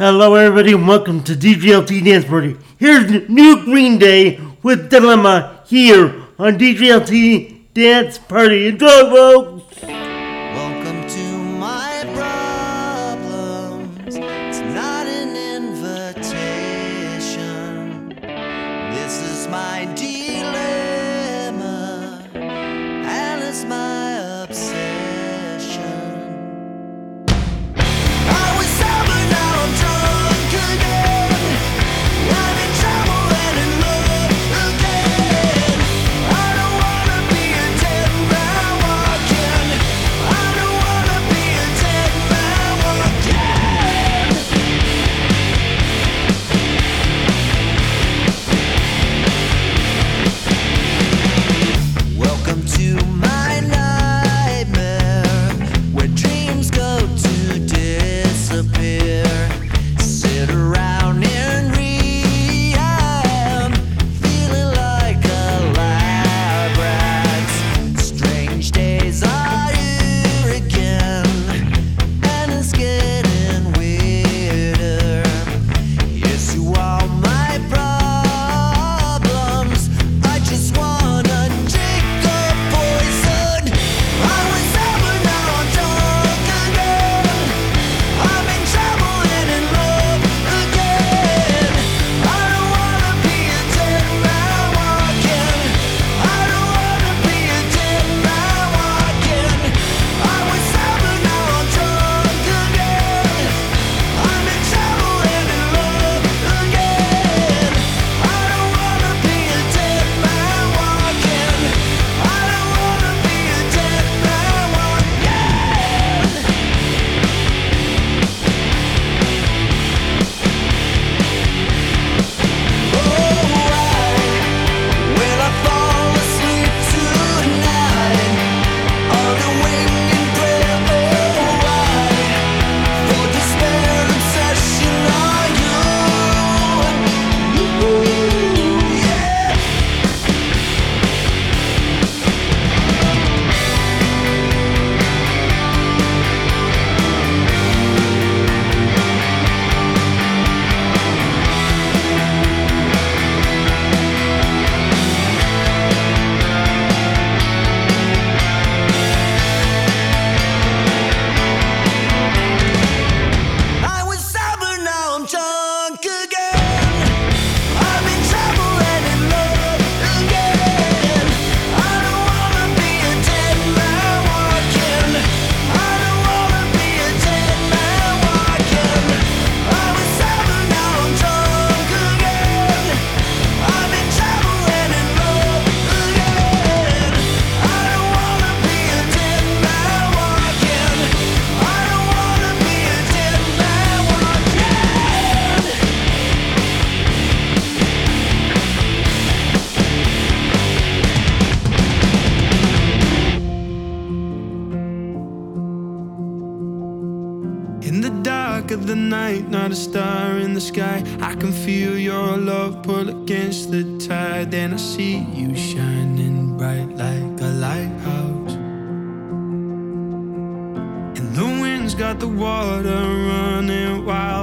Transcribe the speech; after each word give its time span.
Hello, 0.00 0.34
everybody, 0.34 0.72
and 0.72 0.88
welcome 0.88 1.22
to 1.24 1.34
DJLT 1.34 2.02
Dance 2.06 2.24
Party. 2.24 2.56
Here's 2.78 3.28
New 3.28 3.62
Green 3.66 3.98
Day 3.98 4.40
with 4.62 4.88
Dilemma 4.88 5.62
here 5.66 6.22
on 6.38 6.58
DJLT 6.58 7.74
Dance 7.74 8.16
Party. 8.16 8.68
Enjoy, 8.68 8.88
folks! 8.88 10.09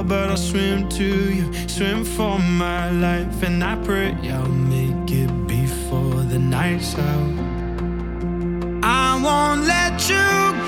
but 0.08 0.30
I'll 0.30 0.36
swim 0.38 0.88
to 0.88 1.04
you, 1.04 1.52
swim 1.68 2.02
for 2.02 2.38
my 2.38 2.90
life, 2.90 3.42
and 3.42 3.62
I 3.62 3.76
pray 3.84 4.16
I'll 4.30 4.48
make 4.48 5.10
it 5.10 5.46
before 5.46 6.22
the 6.22 6.38
night's 6.38 6.94
out. 6.94 7.34
I 8.82 9.20
won't 9.22 9.66
let 9.66 10.08
you 10.08 10.67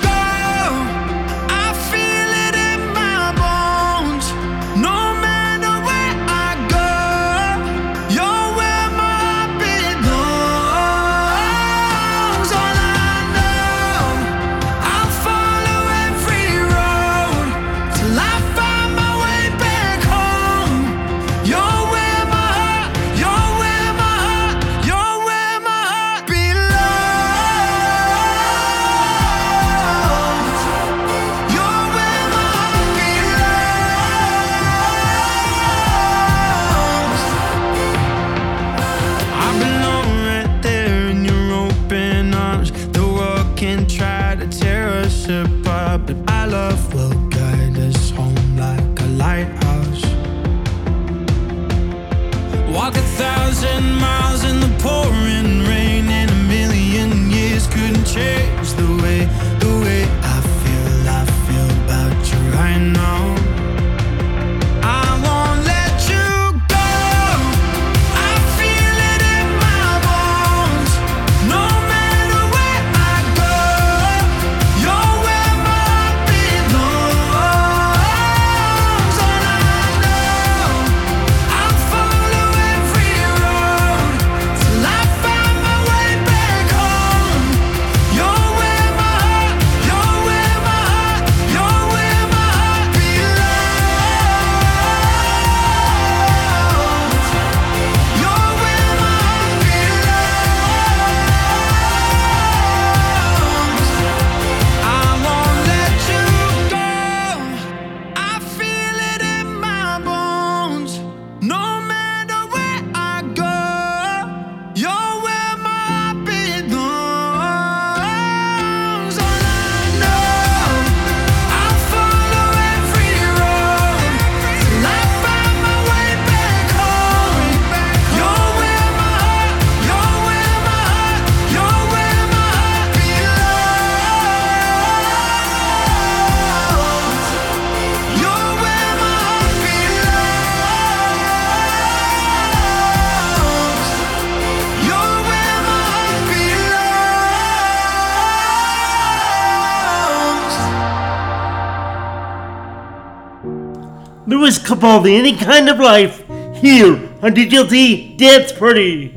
Lewis 154.81 155.05
Any 155.05 155.35
Kind 155.35 155.69
of 155.69 155.79
Life, 155.79 156.23
here 156.55 156.95
on 157.21 157.35
DJLT 157.35 158.17
Dance 158.17 158.51
Party. 158.51 159.11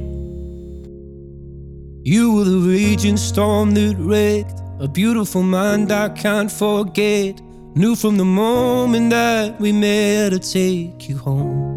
You 2.03 2.35
were 2.35 2.45
the 2.45 2.59
raging 2.69 3.17
storm 3.17 3.71
that 3.71 3.97
wrecked 3.99 4.61
a 4.79 4.87
beautiful 4.87 5.43
mind 5.43 5.91
I 5.91 6.11
can't 6.11 6.53
forget. 6.53 7.41
Knew 7.75 7.97
from 7.97 8.19
the 8.19 8.27
moment 8.27 9.11
that 9.11 9.59
we 9.59 9.73
met 9.73 10.33
to 10.33 10.39
take 10.39 11.09
you 11.09 11.17
home. 11.17 11.73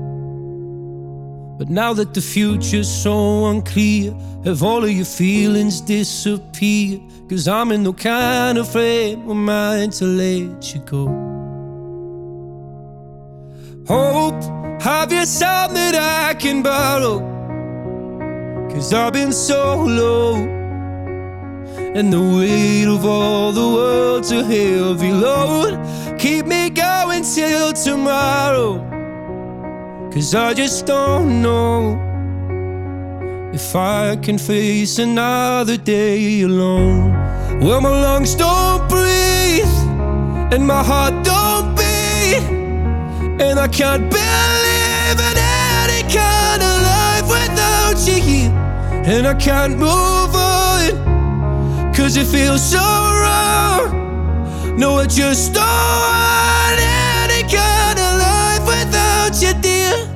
But 1.57 1.69
now 1.69 1.93
that 1.93 2.13
the 2.13 2.21
future's 2.21 2.89
so 2.89 3.45
unclear, 3.45 4.13
have 4.43 4.63
all 4.63 4.83
of 4.83 4.91
your 4.91 5.05
feelings 5.05 5.79
disappeared? 5.79 7.01
Cause 7.29 7.47
I'm 7.47 7.71
in 7.71 7.83
no 7.83 7.93
kind 7.93 8.57
of 8.57 8.69
frame 8.69 9.29
of 9.29 9.37
mind 9.37 9.93
to 9.93 10.05
let 10.05 10.75
you 10.75 10.81
go. 10.81 11.36
Hope, 13.87 14.43
have 14.81 15.13
you 15.13 15.25
something 15.25 15.75
that 15.75 15.95
I 15.95 16.33
can 16.33 16.61
borrow? 16.61 17.19
Cause 18.69 18.93
I've 18.93 19.13
been 19.13 19.31
so 19.31 19.81
low. 19.81 20.35
And 21.95 22.11
the 22.11 22.19
weight 22.19 22.87
of 22.93 23.05
all 23.05 23.53
the 23.53 23.61
world's 23.61 24.31
a 24.31 24.43
heavy 24.43 25.13
load. 25.13 25.79
Keep 26.19 26.47
me 26.47 26.69
going 26.69 27.23
till 27.23 27.71
tomorrow. 27.71 28.83
Cause 30.11 30.35
I 30.35 30.53
just 30.53 30.85
don't 30.85 31.41
know 31.41 31.95
if 33.53 33.73
I 33.73 34.17
can 34.17 34.37
face 34.37 34.99
another 34.99 35.77
day 35.77 36.41
alone. 36.41 37.13
Well, 37.61 37.79
my 37.79 37.89
lungs 37.89 38.35
don't 38.35 38.85
breathe, 38.89 39.63
and 40.53 40.67
my 40.67 40.83
heart 40.83 41.23
don't 41.23 41.56
and 43.39 43.59
I 43.59 43.67
can't 43.67 44.09
believe 44.09 45.19
in 45.29 45.37
any 45.37 46.01
kind 46.11 46.61
of 46.63 46.75
life 46.93 47.27
without 47.29 47.97
you 48.07 48.21
here. 48.21 48.51
And 49.05 49.27
I 49.27 49.35
can't 49.35 49.77
move 49.77 50.35
on, 50.35 51.93
cause 51.93 52.17
it 52.17 52.25
feels 52.27 52.63
so 52.63 52.79
wrong. 52.79 54.77
No, 54.77 54.97
I 54.97 55.05
just 55.05 55.53
don't 55.53 55.63
want 55.63 56.79
any 56.79 57.43
kind 57.43 57.99
of 57.99 58.11
life 58.27 58.65
without 58.67 59.41
you, 59.41 59.53
dear. 59.61 60.07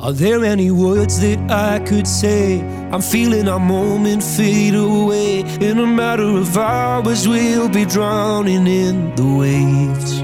Are 0.00 0.12
there 0.12 0.44
any 0.44 0.70
words 0.70 1.20
that 1.20 1.38
I 1.50 1.78
could 1.80 2.06
say? 2.06 2.60
I'm 2.92 3.02
feeling 3.02 3.48
our 3.48 3.60
moment 3.60 4.22
fade 4.22 4.74
away. 4.74 5.40
In 5.60 5.78
a 5.78 5.86
matter 5.86 6.24
of 6.24 6.56
hours, 6.56 7.26
we'll 7.28 7.68
be 7.68 7.84
drowning 7.84 8.66
in 8.66 9.14
the 9.16 9.26
waves. 9.26 10.23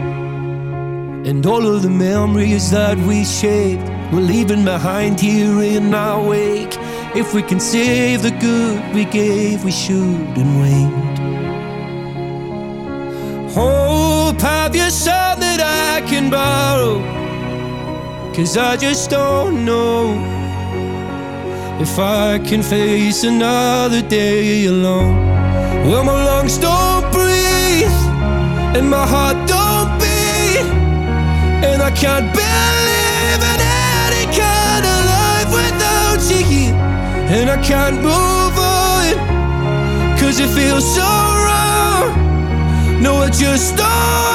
And 1.31 1.47
all 1.47 1.65
of 1.65 1.83
the 1.83 1.89
memories 1.89 2.73
that 2.73 2.99
we 2.99 3.25
shaped, 3.25 3.89
we're 4.13 4.29
leaving 4.35 4.65
behind 4.65 5.21
here 5.21 5.63
in 5.63 5.95
our 5.95 6.21
wake. 6.21 6.77
If 7.15 7.35
we 7.35 7.41
can 7.41 7.61
save 7.61 8.23
the 8.23 8.33
good 8.33 8.83
we 8.93 9.05
gave, 9.05 9.63
we 9.63 9.71
shouldn't 9.71 10.37
wait. 10.61 10.91
Hope, 13.55 14.41
have 14.41 14.75
you 14.75 14.91
some 14.91 15.39
that 15.39 15.61
I 15.61 16.05
can 16.11 16.31
borrow? 16.31 16.99
Cause 18.35 18.57
I 18.57 18.77
just 18.77 19.09
don't 19.09 19.65
know 19.65 20.11
if 21.81 21.97
I 21.97 22.41
can 22.41 22.61
face 22.61 23.23
another 23.23 24.03
day 24.03 24.67
alone. 24.67 25.15
Well, 25.87 26.03
my 26.03 26.25
lungs 26.25 26.59
don't 26.59 27.09
breathe, 27.13 28.01
and 28.77 28.91
my 28.91 29.07
heart 29.07 29.50
and 31.81 31.87
I 31.87 31.91
can't 31.97 32.31
believe 32.33 33.43
in 33.53 33.61
any 34.05 34.25
kind 34.37 34.85
of 34.85 34.99
life 35.17 35.51
without 35.61 36.21
you. 36.31 36.75
And 37.35 37.49
I 37.49 37.57
can't 37.63 37.97
move 37.97 38.59
on, 38.59 39.15
cause 40.19 40.41
it 40.41 40.49
feels 40.49 40.85
so 40.95 41.03
wrong. 41.03 42.13
No, 43.03 43.17
I 43.17 43.31
just 43.31 43.77
don't 43.77 44.30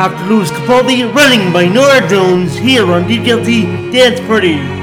After 0.00 0.32
Lewis 0.32 0.50
Capaldi, 0.50 1.14
Running 1.14 1.52
by 1.52 1.68
Norah 1.68 2.08
Jones, 2.08 2.56
here 2.56 2.86
on 2.86 3.04
DJLT 3.04 3.92
Dance 3.92 4.18
Party. 4.20 4.79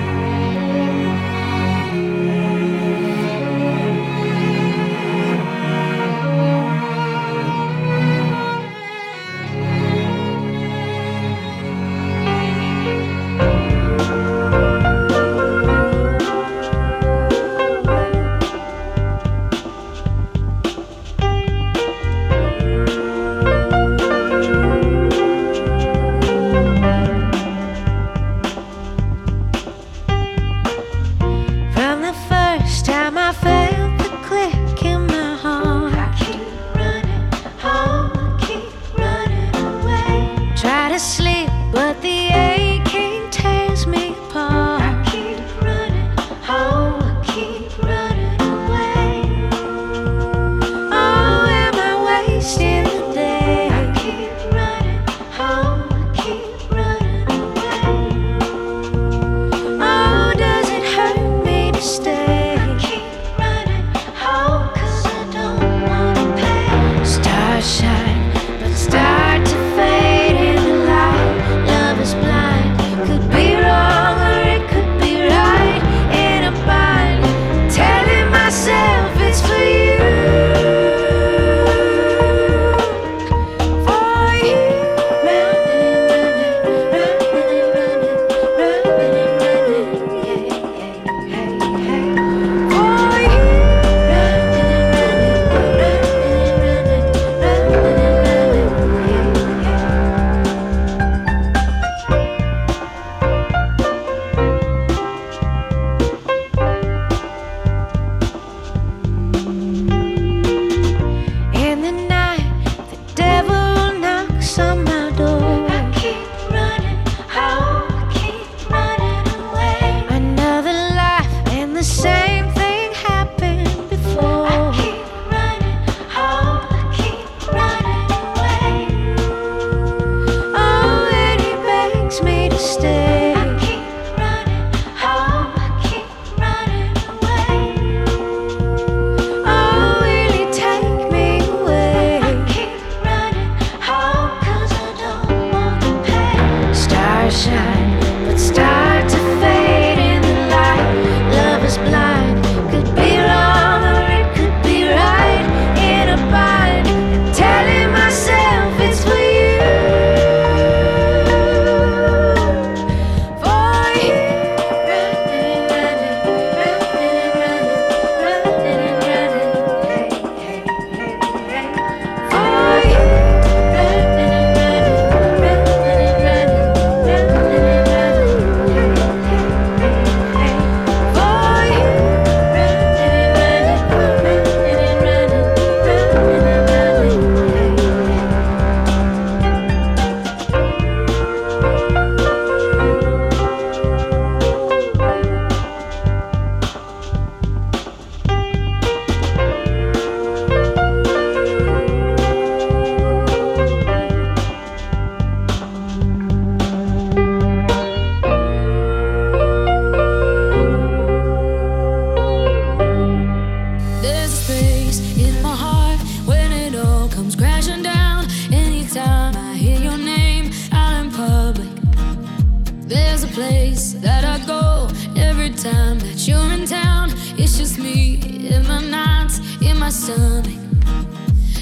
but 226.18 226.28
you're 226.28 226.52
in 226.54 226.66
town. 226.66 227.12
It's 227.38 227.60
just 227.60 227.78
me 227.78 228.16
in 228.50 228.68
my 228.68 228.82
nights, 228.82 229.40
in 229.62 229.78
my 229.78 229.90
stomach, 229.90 230.48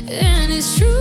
and 0.07 0.53
it's 0.53 0.77
true. 0.77 0.94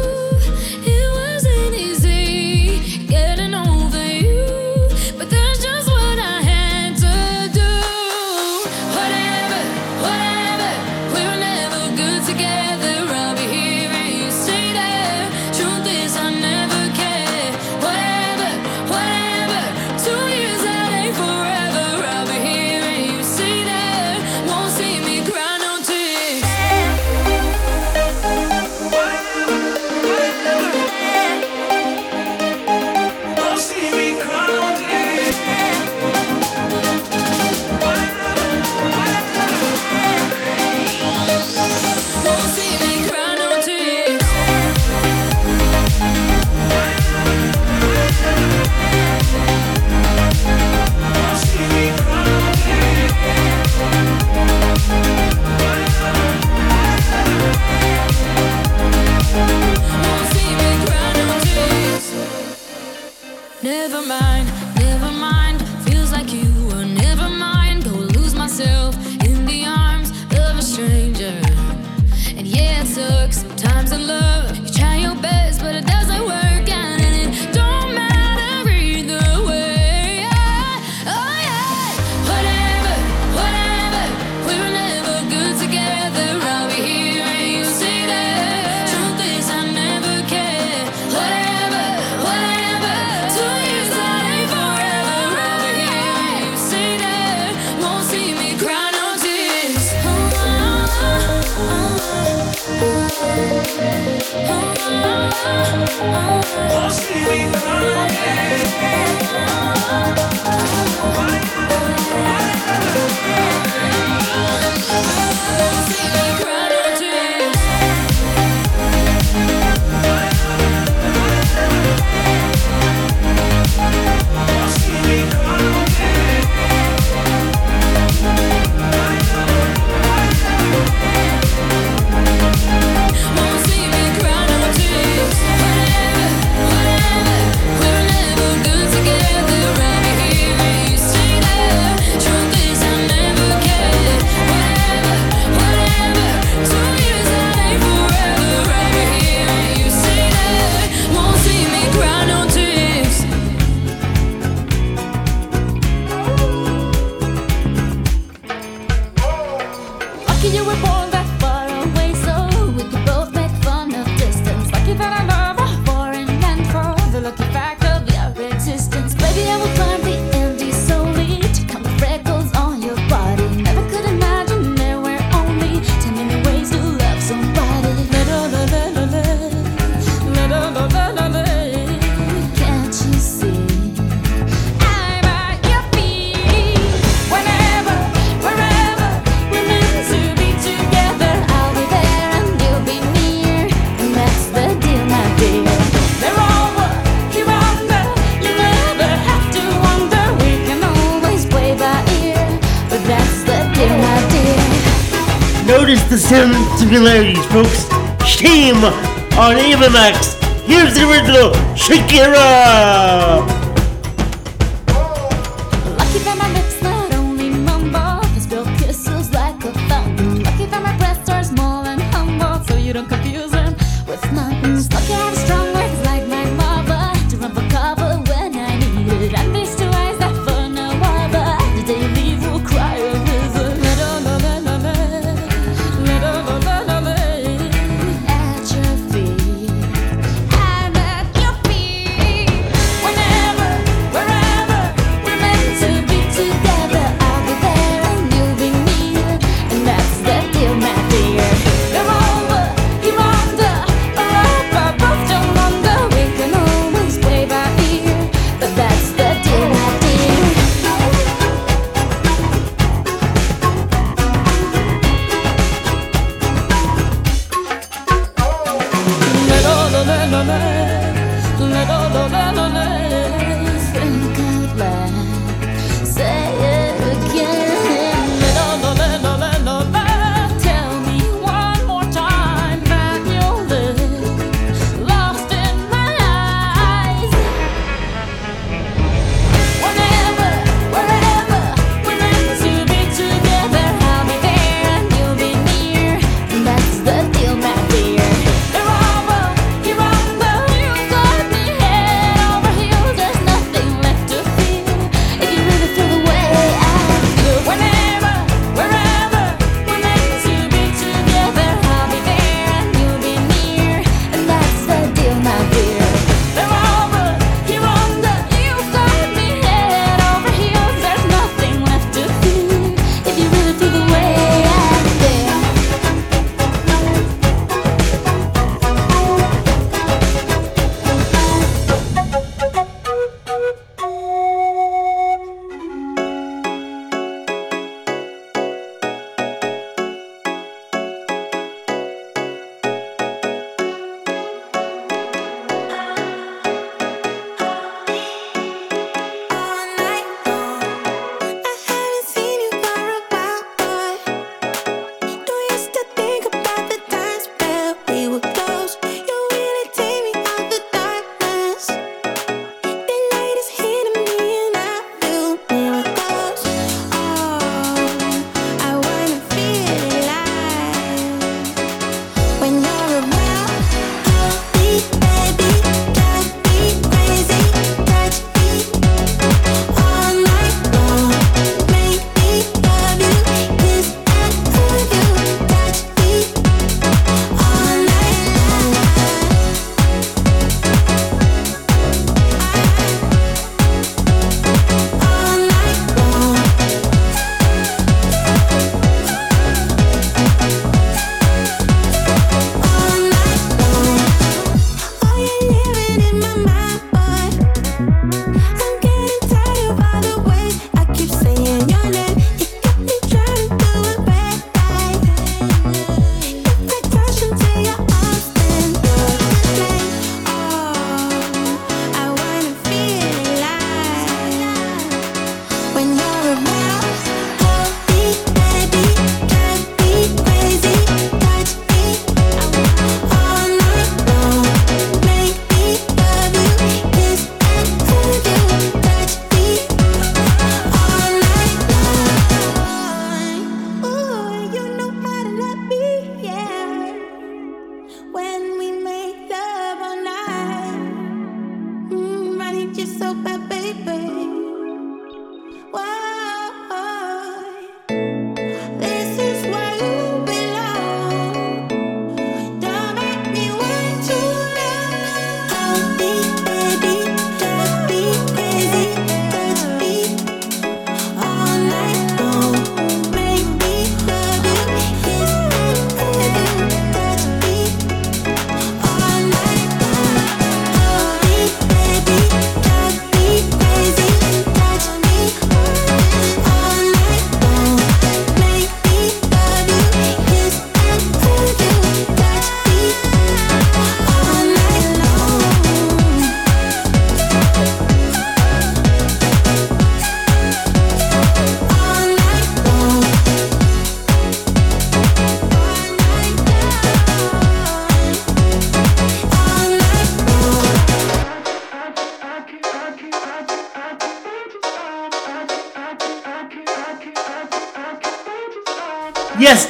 Watch 106.04 107.11
me 107.11 107.25
be 107.25 107.44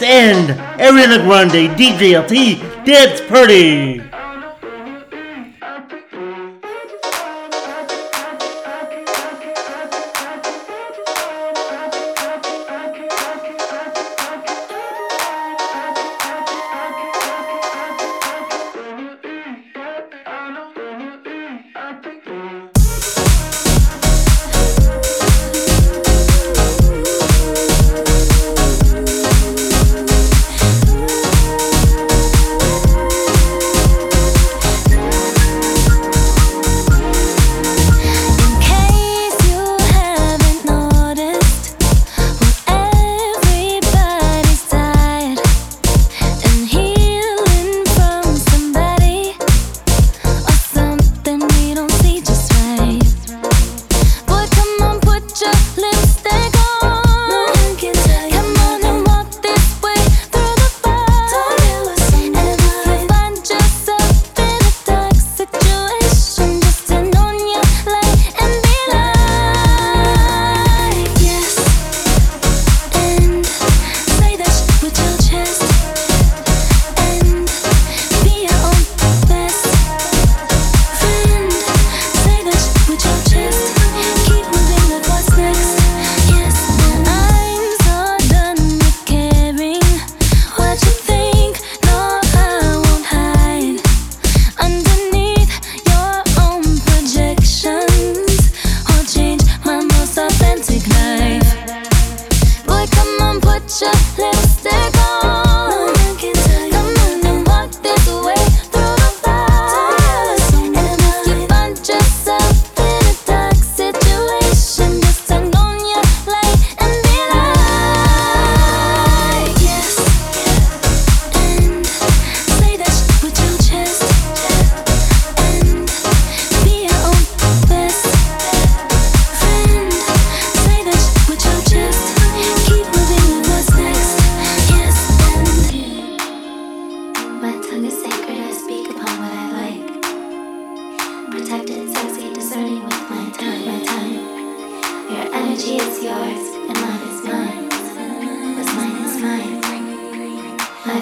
and 0.04 0.50
Ariana 0.78 1.24
Grande, 1.24 1.74
DJLT, 1.76 2.84
Dance 2.84 3.20
Party. 3.22 4.13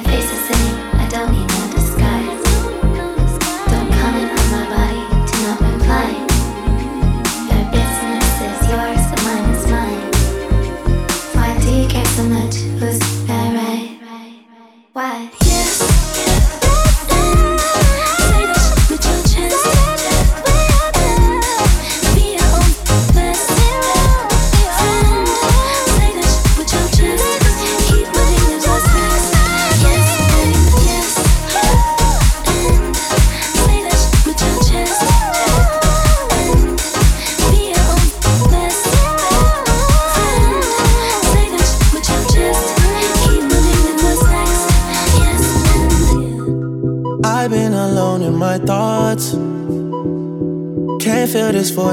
Face. 0.05 0.32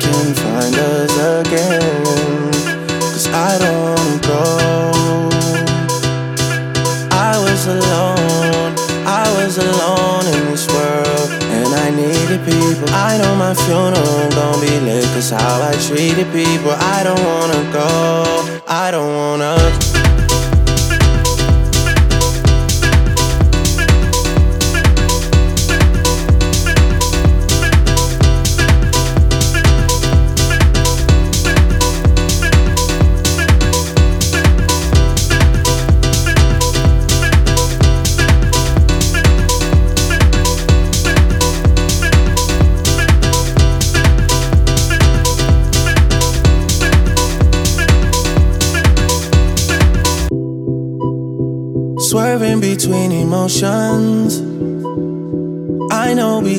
can 0.00 0.34
find 0.34 0.74
us 0.74 1.14
again. 1.40 2.52
Cause 3.12 3.26
I 3.28 3.58
don't 3.58 4.22
go. 4.22 5.30
I 7.12 7.38
was 7.38 7.66
alone, 7.66 8.72
I 9.06 9.24
was 9.38 9.58
alone 9.58 10.26
in 10.34 10.52
this 10.52 10.66
world, 10.68 11.30
and 11.56 11.68
I 11.74 11.90
needed 11.90 12.40
people. 12.44 12.88
I 12.90 13.18
know 13.18 13.34
my 13.36 13.54
funeral 13.54 14.30
gon' 14.30 14.60
be 14.60 14.74
lit, 14.80 15.04
cause 15.14 15.30
how 15.30 15.62
I 15.62 15.72
treated 15.88 16.26
people. 16.32 16.72
I 16.72 17.02
don't 17.02 17.24
wanna 17.24 17.62
go, 17.72 18.60
I 18.66 18.90
don't 18.90 19.14
wanna 19.14 19.85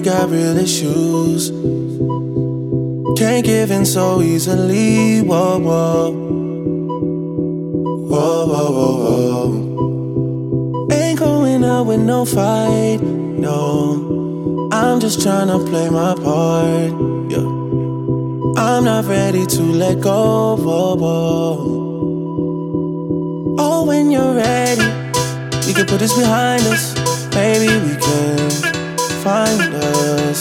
got 0.07 0.29
real 0.29 0.57
issues. 0.57 1.49
Can't 3.19 3.43
give 3.43 3.71
in 3.71 3.85
so 3.85 4.21
easily. 4.21 5.19
Whoa, 5.21 5.59
whoa. 5.59 6.11
Whoa, 8.11 8.47
whoa, 8.47 8.71
whoa, 8.77 8.93
whoa. 9.03 10.87
Ain't 10.93 11.19
going 11.19 11.65
out 11.65 11.87
with 11.87 11.99
no 11.99 12.23
fight. 12.23 13.01
No. 13.01 14.69
I'm 14.71 15.01
just 15.01 15.21
trying 15.21 15.49
to 15.49 15.59
play 15.69 15.89
my 15.89 16.15
part. 16.15 16.91
Yeah. 17.29 17.49
I'm 18.63 18.85
not 18.85 19.03
ready 19.09 19.45
to 19.45 19.61
let 19.61 19.99
go. 19.99 20.55
Whoa, 20.55 20.95
whoa. 20.95 21.55
Oh, 23.59 23.83
when 23.85 24.09
you're 24.09 24.35
ready, 24.35 24.87
we 25.67 25.73
can 25.73 25.85
put 25.85 25.99
this 25.99 26.15
behind 26.17 26.63
us. 26.63 26.95
Maybe 27.35 27.67
we 27.85 27.97
can 27.97 28.06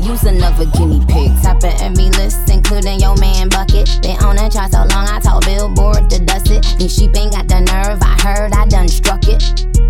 Use 0.00 0.24
another 0.24 0.64
guinea 0.72 1.04
pig. 1.06 1.30
Top 1.42 1.58
of 1.58 1.74
every 1.82 2.08
list, 2.16 2.48
including 2.48 3.00
your 3.00 3.16
man 3.16 3.48
Bucket. 3.48 3.90
Been 4.00 4.16
on 4.24 4.36
that 4.36 4.52
chart 4.52 4.72
so 4.72 4.86
long, 4.88 5.08
I 5.08 5.20
told 5.20 5.44
Billboard 5.44 6.08
to 6.10 6.24
dust 6.24 6.50
it. 6.50 6.64
These 6.78 6.94
sheep 6.94 7.16
ain't 7.16 7.32
got 7.32 7.48
the 7.48 7.60
nerve, 7.60 8.00
I 8.00 8.14
heard 8.22 8.52
I 8.52 8.66
done 8.66 8.88
struck 8.88 9.28
it. 9.28 9.42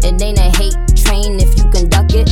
It 0.02 0.20
ain't 0.20 0.38
a 0.38 0.50
hate 0.58 0.74
train 0.96 1.38
if 1.38 1.56
you 1.56 1.64
conduct 1.70 2.14
it. 2.14 2.28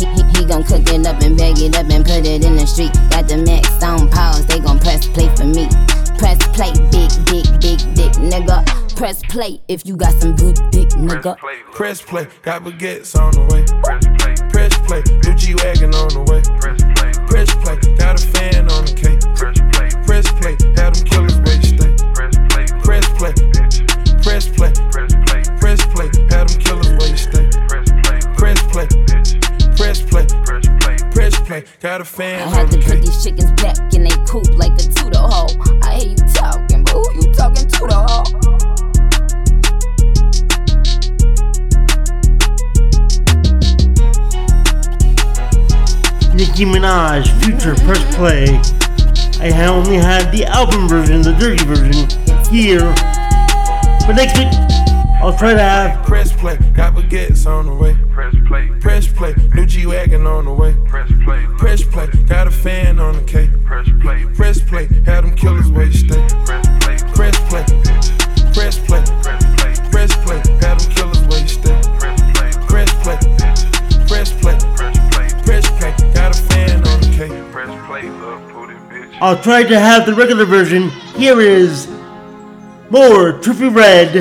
He, 0.00 0.06
he, 0.06 0.22
he 0.34 0.44
gon' 0.44 0.64
cook 0.64 0.88
it 0.88 1.06
up 1.06 1.20
and 1.22 1.36
bag 1.36 1.58
it 1.58 1.76
up 1.76 1.88
and 1.90 2.04
put 2.04 2.26
it 2.26 2.44
in 2.44 2.56
the 2.56 2.66
street. 2.66 2.92
Got 3.10 3.28
the 3.28 3.38
max 3.38 3.82
on 3.82 4.08
pause, 4.10 4.46
they 4.46 4.58
gon' 4.58 4.78
press 4.78 5.06
play 5.06 5.28
for 5.36 5.44
me. 5.44 5.68
Press 6.18 6.40
play, 6.56 6.72
big, 6.90 7.10
big, 7.26 7.44
big 7.60 7.78
dick, 7.94 8.12
nigga. 8.18 8.64
Press 8.96 9.20
play 9.28 9.60
if 9.68 9.84
you 9.84 9.96
got 9.96 10.05
nigga. 10.96 11.36
Press 11.72 12.02
play, 12.02 12.26
got 12.42 12.62
baguettes 12.62 13.14
on 13.18 13.32
the 13.32 13.44
way. 13.52 13.64
Press 14.50 14.76
play, 14.86 15.02
new 15.24 15.34
G 15.36 15.54
wagon 15.56 15.94
on 15.94 16.08
the 16.08 16.22
way. 16.24 16.42
Press 17.26 17.54
play, 17.62 17.76
got 17.96 18.22
a 18.22 18.26
fan 18.26 18.70
on 18.70 18.84
the 18.84 18.94
cake. 18.94 19.20
Press 20.06 20.26
play, 20.40 20.56
had 20.76 20.94
them 20.94 21.04
killers 21.04 21.36
where 21.40 21.56
you 21.56 21.62
stay. 21.62 21.92
Press 22.82 23.06
play, 23.18 23.32
press 24.22 24.48
play, 24.48 24.72
press 25.60 25.86
play, 25.86 26.08
had 26.30 26.48
them 26.48 26.58
killers 26.60 26.90
where 26.96 27.10
you 27.10 27.16
stay. 27.16 27.46
Press 28.36 28.62
play, 28.72 28.86
press 29.76 30.00
play, 30.02 30.26
press 31.12 31.40
play, 31.40 31.64
got 31.80 32.00
a 32.00 32.04
I 32.04 32.06
fan 32.06 32.48
had 32.48 32.66
on 32.66 32.70
to 32.70 32.76
the 32.76 32.82
put 32.82 32.92
cake. 32.92 33.02
these 33.04 33.24
chickens 33.24 33.52
back 33.60 33.78
in 33.94 34.04
they 34.04 34.16
coop 34.26 34.48
like 34.56 34.72
a 34.72 34.84
Tudor 34.94 35.18
hoe. 35.18 35.45
Nicki 46.56 46.72
Minaj, 46.72 47.28
Future, 47.44 47.74
Press 47.84 48.16
Play. 48.16 48.46
I 49.46 49.66
only 49.66 49.96
had 49.96 50.32
the 50.32 50.46
album 50.46 50.88
version, 50.88 51.20
the 51.20 51.34
dirty 51.34 51.62
version, 51.64 52.08
here. 52.50 52.80
But 54.06 54.14
next 54.16 54.38
week, 54.38 54.48
I'll 55.20 55.36
try 55.36 55.52
to 55.52 55.60
have 55.60 56.06
Press 56.06 56.32
play, 56.32 56.56
got 56.72 56.94
baguettes 56.94 57.46
on 57.46 57.66
the 57.66 57.74
way. 57.74 57.94
Press 58.10 58.34
play, 58.48 58.70
Press 58.80 59.06
play, 59.06 59.34
new 59.52 59.66
G 59.66 59.84
wagon 59.84 60.26
on 60.26 60.46
the 60.46 60.54
way. 60.54 60.74
press 60.86 61.12
play, 61.24 61.46
Press 61.58 61.84
play, 61.84 62.06
got 62.26 62.46
a 62.46 62.50
fan 62.50 63.00
on 63.00 63.16
the 63.16 63.22
cake. 63.24 63.50
press 63.66 63.86
play, 64.00 64.24
Press 64.24 64.58
play, 64.58 64.86
had 65.04 65.24
them 65.24 65.36
killers 65.36 65.70
where 65.70 65.84
you 65.84 65.92
stay. 65.92 66.26
I'll 79.26 79.42
try 79.42 79.64
to 79.64 79.76
have 79.76 80.06
the 80.06 80.14
regular 80.14 80.44
version. 80.44 80.88
Here 81.16 81.40
is 81.40 81.88
more 82.90 83.32
Trippy 83.42 83.74
Red. 83.74 84.14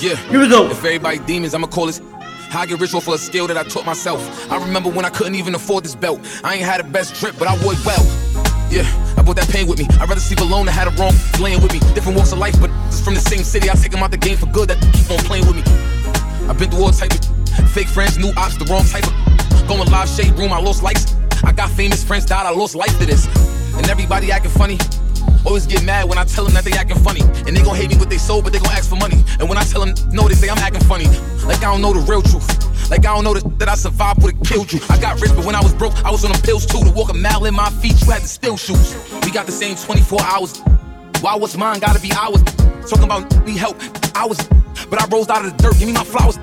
Yeah. 0.00 0.16
Here 0.30 0.40
we 0.40 0.48
go. 0.48 0.64
If 0.70 0.78
everybody 0.78 1.18
demons, 1.18 1.54
I'ma 1.54 1.66
call 1.66 1.84
this. 1.84 2.00
I 2.54 2.64
get 2.64 2.80
off 2.80 3.06
of 3.06 3.12
a 3.12 3.18
skill 3.18 3.46
that 3.48 3.58
I 3.58 3.64
taught 3.64 3.84
myself. 3.84 4.50
I 4.50 4.56
remember 4.56 4.88
when 4.88 5.04
I 5.04 5.10
couldn't 5.10 5.34
even 5.34 5.54
afford 5.54 5.84
this 5.84 5.94
belt. 5.94 6.20
I 6.42 6.54
ain't 6.54 6.64
had 6.64 6.80
the 6.80 6.88
best 6.88 7.20
drip, 7.20 7.38
but 7.38 7.48
I 7.48 7.54
it 7.54 7.84
well. 7.84 8.02
Yeah, 8.72 8.88
I 9.18 9.22
brought 9.22 9.36
that 9.36 9.50
pain 9.50 9.66
with 9.66 9.78
me. 9.78 9.88
I'd 10.00 10.08
rather 10.08 10.22
sleep 10.22 10.40
alone 10.40 10.64
than 10.64 10.74
had 10.74 10.88
a 10.88 10.90
wrong 10.92 11.12
playing 11.34 11.60
with 11.60 11.74
me. 11.74 11.80
Different 11.92 12.16
walks 12.16 12.32
of 12.32 12.38
life, 12.38 12.58
but 12.58 12.70
it's 12.86 13.02
from 13.02 13.12
the 13.12 13.20
same 13.20 13.44
city. 13.44 13.68
I 13.68 13.74
take 13.74 13.92
them 13.92 14.02
out 14.02 14.10
the 14.10 14.16
game 14.16 14.38
for 14.38 14.46
good. 14.46 14.70
That 14.70 14.80
keep 14.94 15.10
on 15.10 15.18
playing 15.28 15.46
with 15.46 15.56
me. 15.56 15.64
I've 16.48 16.58
been 16.58 16.70
through 16.70 16.82
all 16.82 16.92
type 16.92 17.12
of 17.12 17.70
fake 17.72 17.88
friends, 17.88 18.16
new 18.16 18.32
ops, 18.38 18.56
the 18.56 18.64
wrong 18.72 18.86
type 18.86 19.04
of 19.04 19.68
going 19.68 19.84
live 19.90 20.08
shade 20.08 20.32
room. 20.38 20.50
I 20.50 20.60
lost 20.60 20.82
likes. 20.82 21.14
I 21.44 21.52
got 21.52 21.68
famous 21.72 22.02
friends, 22.02 22.24
died. 22.24 22.46
I 22.46 22.50
lost 22.52 22.74
life 22.74 22.98
to 23.00 23.04
this, 23.04 23.28
and 23.86 23.92
everybody 23.92 24.32
acting 24.32 24.50
funny. 24.50 24.78
Always 25.46 25.64
get 25.64 25.84
mad 25.84 26.08
when 26.08 26.18
I 26.18 26.24
tell 26.24 26.44
them 26.44 26.54
that 26.54 26.64
they 26.64 26.72
acting 26.72 26.98
funny. 26.98 27.22
And 27.46 27.56
they 27.56 27.62
gon' 27.62 27.76
hate 27.76 27.88
me 27.88 27.96
with 27.96 28.10
they 28.10 28.18
soul, 28.18 28.42
but 28.42 28.52
they 28.52 28.58
gon' 28.58 28.72
ask 28.72 28.90
for 28.90 28.96
money. 28.96 29.22
And 29.38 29.48
when 29.48 29.56
I 29.56 29.62
tell 29.62 29.84
them 29.84 29.94
no, 30.10 30.26
they 30.26 30.34
say 30.34 30.48
I'm 30.48 30.58
acting 30.58 30.82
funny. 30.82 31.06
Like 31.46 31.58
I 31.58 31.70
don't 31.70 31.82
know 31.82 31.92
the 31.92 32.00
real 32.00 32.20
truth. 32.20 32.50
Like 32.90 33.06
I 33.06 33.14
don't 33.14 33.22
know 33.22 33.34
that, 33.34 33.58
that 33.60 33.68
I 33.68 33.76
survived 33.76 34.24
would've 34.24 34.42
killed 34.42 34.72
you. 34.72 34.80
I 34.90 34.98
got 34.98 35.20
rich, 35.20 35.30
but 35.36 35.44
when 35.44 35.54
I 35.54 35.62
was 35.62 35.72
broke, 35.72 35.94
I 36.04 36.10
was 36.10 36.24
on 36.24 36.32
them 36.32 36.42
pills 36.42 36.66
too. 36.66 36.82
To 36.82 36.90
walk 36.90 37.10
a 37.10 37.14
mile 37.14 37.44
in 37.44 37.54
my 37.54 37.70
feet, 37.78 37.94
you 38.02 38.10
had 38.10 38.22
to 38.22 38.28
steal 38.28 38.56
shoes. 38.56 38.96
We 39.24 39.30
got 39.30 39.46
the 39.46 39.52
same 39.52 39.76
24 39.76 40.18
hours. 40.22 40.58
Why 41.20 41.36
was 41.36 41.56
mine 41.56 41.78
gotta 41.78 42.00
be 42.00 42.10
ours? 42.10 42.42
Talking 42.90 43.04
about 43.04 43.22
need 43.46 43.58
help, 43.58 43.78
I 44.16 44.26
was, 44.26 44.38
but 44.90 45.00
I 45.00 45.06
rose 45.06 45.28
out 45.28 45.44
of 45.44 45.56
the 45.56 45.62
dirt. 45.62 45.78
Give 45.78 45.86
me 45.86 45.94
my 45.94 46.02
flowers. 46.02 46.38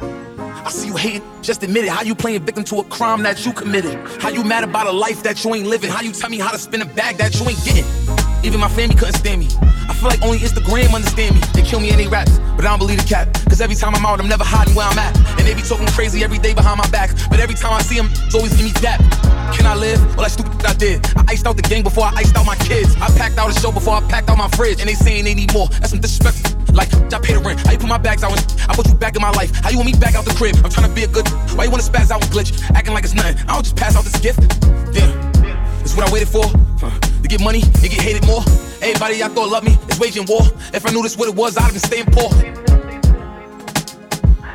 I 0.65 0.69
see 0.69 0.87
you 0.87 0.95
hating, 0.95 1.23
just 1.41 1.61
admit 1.61 1.83
it. 1.83 1.89
How 1.89 2.03
you 2.03 2.15
playing 2.15 2.45
victim 2.45 2.63
to 2.65 2.79
a 2.79 2.83
crime 2.85 3.21
that 3.23 3.45
you 3.45 3.51
committed? 3.51 3.99
How 4.21 4.29
you 4.29 4.45
mad 4.45 4.63
about 4.63 4.87
a 4.87 4.91
life 4.91 5.21
that 5.23 5.43
you 5.43 5.53
ain't 5.53 5.67
living? 5.67 5.89
How 5.89 6.01
you 6.01 6.13
tell 6.13 6.29
me 6.29 6.39
how 6.39 6.51
to 6.51 6.57
spin 6.57 6.81
a 6.81 6.85
bag 6.85 7.17
that 7.17 7.37
you 7.37 7.49
ain't 7.49 7.63
getting? 7.65 7.83
Even 8.43 8.61
my 8.61 8.69
family 8.69 8.95
couldn't 8.95 9.15
stand 9.15 9.41
me. 9.41 9.49
I 9.89 9.93
feel 9.93 10.07
like 10.07 10.21
only 10.21 10.37
Instagram 10.37 10.93
understand 10.93 11.35
me. 11.35 11.41
They 11.53 11.63
kill 11.63 11.81
me 11.81 11.91
in 11.91 11.97
they 11.97 12.07
raps, 12.07 12.39
but 12.55 12.63
I 12.63 12.69
don't 12.69 12.79
believe 12.79 13.01
the 13.01 13.07
cap. 13.07 13.33
Cause 13.49 13.59
every 13.59 13.75
time 13.75 13.93
I'm 13.93 14.05
out, 14.05 14.21
I'm 14.21 14.29
never 14.29 14.45
hiding 14.45 14.73
where 14.73 14.87
I'm 14.87 14.97
at. 14.97 15.15
And 15.37 15.45
they 15.45 15.53
be 15.53 15.61
talking 15.61 15.87
crazy 15.87 16.23
every 16.23 16.39
day 16.39 16.53
behind 16.53 16.77
my 16.77 16.89
back. 16.89 17.11
But 17.29 17.41
every 17.41 17.55
time 17.55 17.73
I 17.73 17.81
see 17.81 17.97
them, 17.97 18.07
it's 18.11 18.35
always 18.35 18.55
give 18.55 18.63
me 18.63 18.71
that. 18.87 18.99
Can 19.55 19.65
I 19.65 19.75
live? 19.75 19.99
Well, 20.15 20.23
that 20.23 20.31
stupid 20.31 20.65
I 20.65 20.73
did. 20.73 21.05
I 21.17 21.35
iced 21.35 21.45
out 21.45 21.57
the 21.57 21.61
gang 21.61 21.83
before 21.83 22.05
I 22.05 22.13
iced 22.15 22.37
out 22.37 22.45
my 22.45 22.55
kids. 22.55 22.95
I 23.01 23.07
packed 23.17 23.37
out 23.37 23.49
a 23.49 23.59
show 23.59 23.71
before 23.71 23.95
I 23.95 24.01
packed 24.07 24.29
out 24.29 24.37
my 24.37 24.47
fridge. 24.49 24.79
And 24.79 24.87
they 24.87 24.95
saying 24.95 25.25
they 25.25 25.33
need 25.33 25.53
more. 25.53 25.67
That's 25.67 25.89
some 25.89 25.99
disrespect. 25.99 26.62
Like, 26.73 26.93
I 27.13 27.19
pay 27.19 27.33
the 27.33 27.39
rent. 27.39 27.59
How 27.61 27.71
you 27.71 27.77
put 27.77 27.87
my 27.87 27.97
bags 27.97 28.23
out 28.23 28.33
I 28.67 28.75
put 28.75 28.87
you 28.87 28.95
back 28.95 29.15
in 29.15 29.21
my 29.21 29.31
life? 29.31 29.53
How 29.61 29.69
you 29.69 29.77
want 29.77 29.91
me 29.91 29.97
back 29.97 30.15
out 30.15 30.25
the 30.25 30.33
crib? 30.33 30.55
I'm 30.63 30.69
trying 30.69 30.89
to 30.89 30.95
be 30.95 31.03
a 31.03 31.07
good. 31.07 31.27
Why 31.55 31.65
you 31.65 31.71
wanna 31.71 31.83
spaz 31.83 32.09
out 32.09 32.23
and 32.23 32.31
glitch? 32.33 32.51
Acting 32.75 32.93
like 32.93 33.03
it's 33.03 33.13
nothing. 33.13 33.37
I 33.47 33.53
don't 33.53 33.63
just 33.63 33.75
pass 33.75 33.95
out 33.95 34.03
this 34.03 34.19
gift. 34.19 34.39
Damn. 34.91 35.13
It's 35.81 35.95
what 35.95 36.09
I 36.09 36.11
waited 36.11 36.29
for. 36.29 36.45
Huh. 36.81 36.89
To 37.21 37.27
get 37.27 37.41
money 37.41 37.61
and 37.61 37.89
get 37.89 38.01
hated 38.01 38.25
more. 38.25 38.41
Everybody 38.81 39.23
I 39.23 39.27
thought 39.29 39.49
loved 39.49 39.65
me 39.65 39.77
is 39.89 39.99
waging 39.99 40.25
war. 40.25 40.41
If 40.73 40.85
I 40.85 40.91
knew 40.91 41.03
this 41.03 41.15
what 41.15 41.29
it 41.29 41.35
was, 41.35 41.57
I'd 41.57 41.69
have 41.69 41.73
been 41.73 41.81
staying 41.81 42.05
poor. 42.11 42.31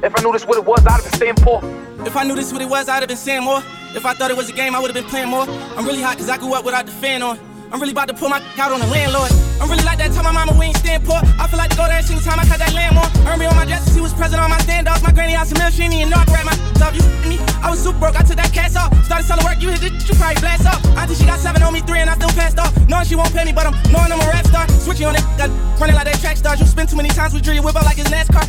If 0.02 0.14
I 0.16 0.22
knew 0.22 0.32
this 0.32 0.46
what 0.46 0.58
it 0.58 0.64
was, 0.64 0.86
I'd 0.86 0.92
have 0.92 1.04
been 1.04 1.12
staying 1.12 1.34
poor. 1.36 1.60
If 2.06 2.16
I 2.16 2.24
knew 2.24 2.34
this 2.34 2.52
what 2.52 2.62
it 2.62 2.68
was, 2.68 2.88
I'd 2.88 3.00
have 3.00 3.08
been 3.08 3.16
saying 3.16 3.44
more. 3.44 3.62
If 3.94 4.06
I 4.06 4.14
thought 4.14 4.30
it 4.30 4.36
was 4.36 4.48
a 4.48 4.52
game, 4.52 4.74
I 4.74 4.80
would 4.80 4.94
have 4.94 4.94
been 4.94 5.10
playing 5.10 5.28
more. 5.28 5.44
I'm 5.76 5.86
really 5.86 6.02
hot 6.02 6.18
cause 6.18 6.28
I 6.28 6.36
grew 6.36 6.54
up 6.54 6.64
without 6.64 6.86
the 6.86 6.92
fan 6.92 7.22
on. 7.22 7.38
I'm 7.70 7.80
really 7.80 7.92
about 7.92 8.08
to 8.08 8.14
pull 8.14 8.28
my 8.28 8.40
out 8.56 8.72
on 8.72 8.80
the 8.80 8.86
landlord. 8.88 9.28
I'm 9.60 9.68
really 9.68 9.84
like 9.84 9.98
that, 9.98 10.12
tell 10.12 10.24
my 10.24 10.32
mama 10.32 10.56
we 10.56 10.72
ain't 10.72 10.76
staying 10.80 11.04
poor. 11.04 11.20
I 11.36 11.44
feel 11.48 11.58
like 11.60 11.70
to 11.70 11.76
go 11.76 11.84
there 11.84 12.00
every 12.00 12.08
single 12.08 12.24
time 12.24 12.40
I 12.40 12.44
cut 12.48 12.58
that 12.58 12.72
land 12.72 12.96
more. 12.96 13.08
Earn 13.28 13.38
me 13.38 13.46
on 13.46 13.56
my 13.56 13.66
dresses, 13.66 13.94
he 13.94 14.00
was 14.00 14.14
present 14.14 14.40
on 14.40 14.48
my 14.48 14.58
standoffs. 14.64 15.02
My 15.04 15.12
granny 15.12 15.36
out 15.36 15.46
some 15.46 15.60
milk, 15.60 15.76
she 15.76 15.84
even 15.84 16.08
know 16.08 16.16
I 16.16 16.24
wrap 16.32 16.48
my 16.48 16.56
up. 16.80 16.96
You 16.96 17.04
me, 17.28 17.36
I 17.60 17.68
was 17.68 17.82
super 17.82 17.98
broke, 18.00 18.16
I 18.16 18.24
took 18.24 18.40
that 18.40 18.52
cash 18.56 18.72
off. 18.76 18.88
Started 19.04 19.28
selling 19.28 19.44
work, 19.44 19.60
you 19.60 19.68
hit 19.68 19.84
this, 19.84 20.08
you 20.08 20.16
probably 20.16 20.40
blast 20.40 20.64
off. 20.64 20.80
I 20.96 21.04
think 21.04 21.20
she 21.20 21.26
got 21.28 21.40
seven 21.40 21.60
on 21.60 21.72
me, 21.72 21.84
three, 21.84 22.00
and 22.00 22.08
I 22.08 22.16
still 22.16 22.32
passed 22.32 22.58
off. 22.58 22.72
Knowing 22.88 23.04
she 23.04 23.16
won't 23.16 23.32
pay 23.36 23.44
me, 23.44 23.52
but 23.52 23.68
I'm 23.68 23.76
knowing 23.92 24.12
I'm 24.12 24.20
a 24.22 24.28
rap 24.32 24.46
star. 24.48 24.64
Switching 24.80 25.04
on 25.04 25.12
that, 25.12 25.26
got 25.36 25.50
running 25.76 25.96
like 25.96 26.08
that 26.08 26.16
track 26.24 26.40
stars. 26.40 26.60
You 26.60 26.66
spin 26.66 26.86
too 26.86 26.96
many 26.96 27.10
times, 27.12 27.34
with 27.34 27.44
your 27.44 27.60
whip 27.60 27.76
out 27.76 27.84
like 27.84 27.98
it's 27.98 28.08
NASCAR. 28.08 28.48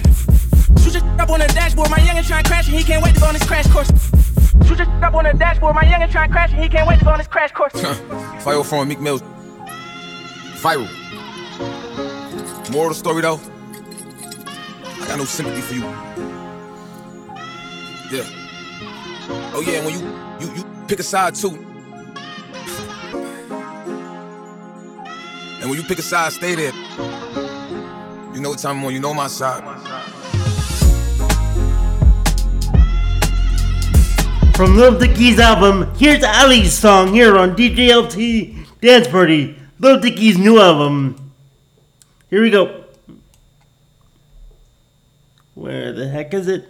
Shoot 0.80 0.96
your 0.96 1.04
up 1.20 1.30
on 1.30 1.44
the 1.44 1.48
dashboard, 1.52 1.92
my 1.92 2.00
youngin' 2.00 2.24
trying 2.24 2.44
to 2.44 2.50
crash 2.50 2.68
and 2.70 2.78
he 2.78 2.84
can't 2.84 3.04
wait 3.04 3.16
to 3.16 3.20
go 3.20 3.28
on 3.28 3.34
this 3.34 3.44
crash 3.44 3.68
course. 3.68 3.92
Shoot 4.66 4.80
your 4.80 4.88
up 5.04 5.14
on 5.14 5.24
the 5.24 5.34
dashboard, 5.34 5.76
my 5.76 5.84
youngin' 5.84 6.12
trying 6.12 6.30
to 6.30 6.34
crash 6.34 6.52
and 6.52 6.62
he 6.62 6.70
can't 6.70 6.88
wait 6.88 7.00
to 7.00 7.06
go 7.06 7.12
on 7.12 7.18
this 7.18 7.28
crash 7.28 7.52
course. 7.52 7.74
Fivio 7.74 8.66
Foreign 8.66 8.88
Meek 8.88 9.00
Mills. 9.00 9.22
Viral. 10.62 10.88
Moral 12.72 12.94
story 12.94 13.22
though, 13.22 13.40
I 15.02 15.08
got 15.08 15.18
no 15.18 15.26
sympathy 15.26 15.62
for 15.62 15.74
you. 15.74 15.82
Yeah. 18.12 18.24
Oh 19.54 19.64
yeah, 19.66 19.86
when 19.86 19.94
you 19.94 20.02
you 20.40 20.56
you 20.58 20.64
pick 20.88 21.00
a 21.00 21.04
side 21.04 21.36
too. 21.36 21.66
And 25.62 25.70
when 25.70 25.80
you 25.80 25.84
pick 25.84 26.00
a 26.00 26.02
side, 26.02 26.32
stay 26.32 26.56
there. 26.56 26.74
You 28.34 28.42
know 28.42 28.50
what 28.52 28.60
time 28.60 28.78
I'm 28.78 28.86
on, 28.86 28.94
you 28.94 29.00
know 29.00 29.14
my 29.14 29.28
side. 29.28 29.64
From 34.60 34.76
Lil 34.76 35.00
Dicky's 35.00 35.40
album, 35.40 35.90
here's 35.96 36.22
Ali's 36.22 36.74
song 36.74 37.14
here 37.14 37.38
on 37.38 37.56
DJLT 37.56 38.82
Dance 38.82 39.08
Party. 39.08 39.58
Lil 39.80 40.02
Dicky's 40.02 40.38
new 40.38 40.60
album. 40.60 41.32
Here 42.30 42.42
we 42.42 42.50
go. 42.50 42.84
Where 45.56 45.94
the 45.94 46.10
heck 46.10 46.34
is 46.34 46.50
it? 46.50 46.68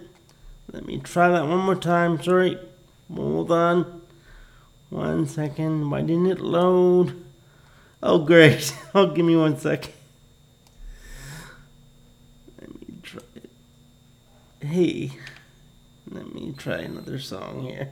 Let 0.72 0.86
me 0.86 1.00
try 1.00 1.30
that 1.30 1.48
one 1.48 1.58
more 1.58 1.74
time. 1.74 2.22
Sorry. 2.22 2.60
Hold 3.12 3.50
on. 3.50 4.02
One 4.90 5.26
second. 5.26 5.90
Why 5.90 6.02
didn't 6.02 6.26
it 6.26 6.38
load? 6.38 7.20
Oh, 8.00 8.20
great. 8.20 8.72
Oh, 8.94 9.06
give 9.06 9.26
me 9.26 9.34
one 9.34 9.58
second. 9.58 9.92
Let 12.60 12.70
me 12.70 12.86
try 13.02 13.22
it. 13.34 13.50
Hey. 14.64 15.10
Let 16.12 16.34
me 16.34 16.52
try 16.58 16.78
another 16.78 17.20
song 17.20 17.60
here. 17.60 17.90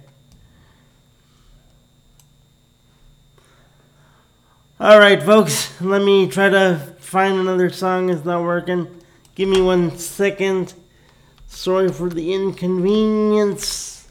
All 4.80 4.98
right, 4.98 5.22
folks, 5.22 5.80
let 5.80 6.02
me 6.02 6.28
try 6.28 6.48
to 6.48 6.78
find 6.98 7.38
another 7.38 7.70
song. 7.70 8.10
It's 8.10 8.24
not 8.24 8.42
working. 8.42 8.88
Give 9.36 9.48
me 9.48 9.60
one 9.60 9.96
second. 9.98 10.74
Sorry 11.46 11.90
for 11.90 12.08
the 12.08 12.34
inconvenience. 12.34 14.08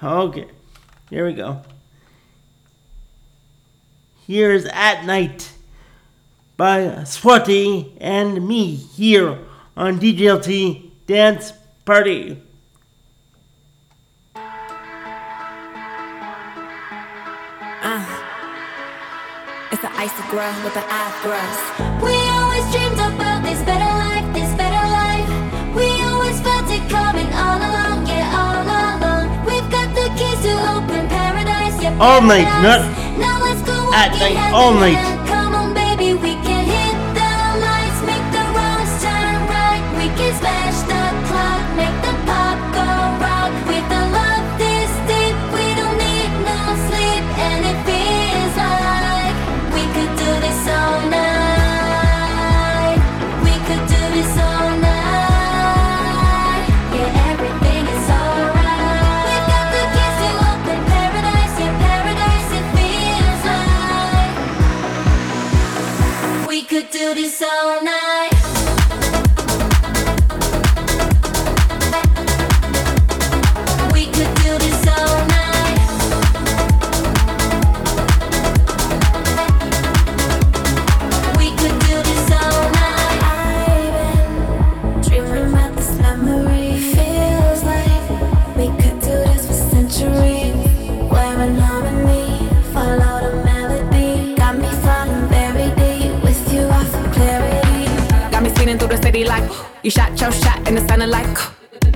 Okay, 0.00 0.46
here 1.10 1.26
we 1.26 1.32
go. 1.32 1.62
Here's 4.28 4.64
At 4.66 5.04
Night 5.04 5.52
by 6.56 6.82
Saweetie 7.04 7.96
and 8.00 8.46
me 8.46 8.76
here 8.76 9.40
on 9.76 9.98
DJLT 9.98 10.90
Dance 11.08 11.52
Party. 11.88 12.36
Uh, 17.80 18.04
it's 19.72 19.80
the 19.80 19.88
icy 19.96 20.22
girl 20.28 20.52
with 20.64 20.74
the 20.74 20.84
eyebrows. 20.84 21.60
We 22.04 22.12
always 22.36 22.68
dreamed 22.76 23.00
about 23.00 23.42
this 23.42 23.62
better 23.64 23.88
life, 24.04 24.28
this 24.34 24.52
better 24.60 24.84
life. 24.92 25.32
We 25.74 25.88
always 26.02 26.38
felt 26.42 26.68
it 26.68 26.84
coming 26.90 27.32
all 27.32 27.56
along, 27.56 28.06
yeah, 28.06 28.36
all 28.36 28.60
along. 28.68 29.46
We've 29.46 29.70
got 29.72 29.88
the 29.96 30.12
keys 30.12 30.44
to 30.44 30.52
open 30.76 31.08
paradise, 31.08 31.80
yeah. 31.82 31.96
All 32.04 32.20
night, 32.20 32.44
paradise. 32.44 32.84
not 32.84 33.18
Now 33.18 33.40
let's 33.40 33.62
go 33.62 33.72
at 33.94 34.12
night, 34.20 34.52
all 34.52 34.74
in 34.74 34.80
night. 34.92 35.27
Shot 100.18 100.34
your 100.34 100.42
shot 100.42 100.66
and 100.66 100.76
it 100.76 100.88
sounded 100.88 101.10
like 101.10 101.28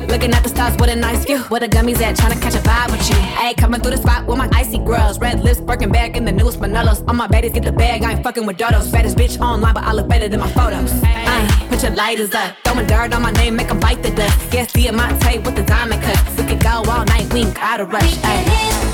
looking 0.09 0.33
at 0.33 0.45
the 0.45 0.49
stars 0.49 0.77
with 0.77 0.91
a 0.91 0.95
nice 0.95 1.25
view. 1.25 1.39
Where 1.51 1.59
the 1.59 1.67
gummies 1.67 2.01
at 2.01 2.15
trying 2.15 2.33
to 2.33 2.39
catch 2.39 2.55
a 2.55 2.59
vibe 2.59 2.93
with 2.93 3.11
you. 3.11 3.17
Ayy, 3.17 3.57
coming 3.57 3.81
through 3.81 3.91
the 3.91 3.97
spot 3.97 4.29
with 4.29 4.39
my 4.39 4.49
icy 4.55 4.79
girls, 4.79 5.19
red 5.19 5.41
lips, 5.41 5.61
Birkin 5.61 5.91
bag 5.91 6.17
in 6.17 6.25
the 6.25 6.31
newest 6.31 6.61
Manolos. 6.61 7.03
All 7.09 7.15
my 7.15 7.27
baddies 7.27 7.53
get 7.53 7.65
the 7.65 7.73
bag, 7.73 8.05
I 8.05 8.13
ain't 8.13 8.23
fucking 8.23 8.47
with 8.47 8.59
dodos. 8.59 8.93
Baddest 8.93 9.17
bitch 9.17 9.41
online, 9.41 9.75
but 9.75 9.83
I 9.83 9.93
look 9.93 10.07
better 10.07 10.29
than 10.29 10.39
my 10.39 10.49
photos. 10.53 10.93
Ayy, 11.03 11.69
put 11.69 11.83
your 11.83 11.91
lighters 11.97 12.33
up, 12.33 12.55
throwing 12.63 12.87
dirt 12.87 13.13
on 13.13 13.23
my 13.23 13.33
name, 13.33 13.57
make 13.57 13.69
'em 13.69 13.81
bite 13.81 14.05
the 14.05 14.13
dust. 14.13 14.39
Yes, 14.53 14.73
Diamante 14.73 15.39
with 15.39 15.57
the 15.57 15.65
diamond 15.65 16.01
cut. 16.03 16.23
We 16.39 16.45
could 16.45 16.61
go 16.61 16.85
all 16.93 17.05
night, 17.05 17.27
we 17.33 17.41
ain't 17.41 17.55
gotta 17.57 17.87
rush. 17.87 18.15
We 18.19 18.92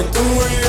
going 0.00 0.12
through 0.12 0.40
it. 0.46 0.59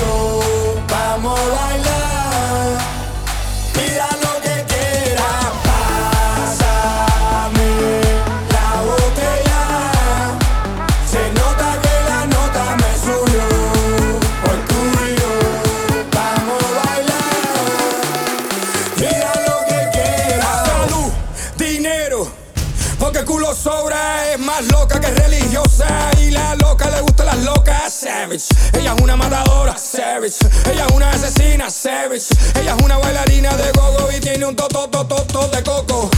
Ella 28.91 28.97
es 28.97 29.03
una 29.03 29.15
matadora, 29.15 29.77
savage. 29.77 30.69
Ella 30.69 30.85
es 30.85 30.91
una 30.91 31.11
asesina, 31.11 31.69
savage. 31.69 32.27
Ella 32.59 32.75
es 32.77 32.83
una 32.83 32.97
bailarina 32.97 33.55
de 33.55 33.71
gogo 33.71 34.09
y 34.11 34.19
tiene 34.19 34.45
un 34.45 34.53
to 34.53 34.67
to 34.67 34.89
to 34.89 35.05
to 35.05 35.47
de 35.47 35.63
coco. 35.63 36.10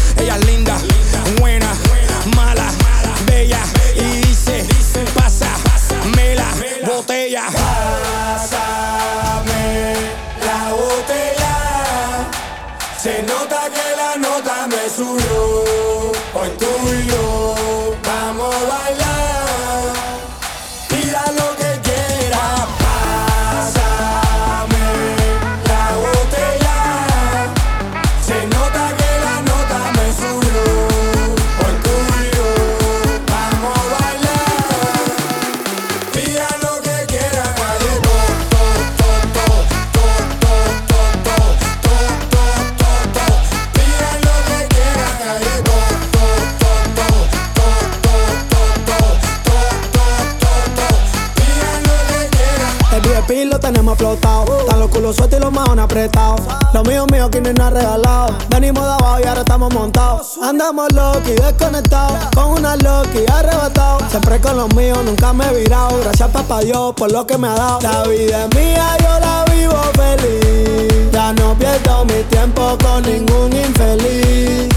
suerte 55.14 55.38
y 55.38 55.39
los 55.39 55.51
más 55.51 55.70
apretados. 55.78 56.41
Lo 56.74 56.84
mío, 56.84 57.05
mío, 57.11 57.30
que 57.30 57.41
no 57.41 57.49
es 57.49 57.55
nada 57.55 57.72
regalado. 57.72 58.36
Venimos 58.49 58.84
de 58.84 58.91
abajo 58.91 59.20
y 59.24 59.28
ahora 59.28 59.41
estamos 59.41 59.74
montados. 59.74 60.38
Andamos 60.41 60.91
loki, 60.93 61.32
desconectados. 61.32 62.18
Con 62.36 62.51
una 62.51 62.76
loki, 62.76 63.20
arrebatado. 63.32 63.99
Siempre 64.09 64.39
con 64.39 64.57
los 64.57 64.74
míos, 64.76 64.99
nunca 65.05 65.34
me 65.34 65.45
he 65.45 65.61
virado. 65.61 65.99
Gracias, 66.01 66.30
papá 66.30 66.61
Dios, 66.61 66.93
por 66.95 67.11
lo 67.11 67.26
que 67.26 67.38
me 67.38 67.47
ha 67.47 67.53
dado. 67.53 67.80
La 67.82 68.03
vida 68.03 68.45
es 68.45 68.55
mía, 68.55 68.97
yo 68.99 69.20
la 69.20 69.45
vivo 69.53 69.82
feliz. 69.93 71.11
Ya 71.11 71.34
no 71.34 71.53
pierdo 71.55 72.05
mi 72.05 72.24
tiempo 72.30 72.78
con 72.82 73.03
ningún 73.03 73.53
infeliz. 73.53 74.70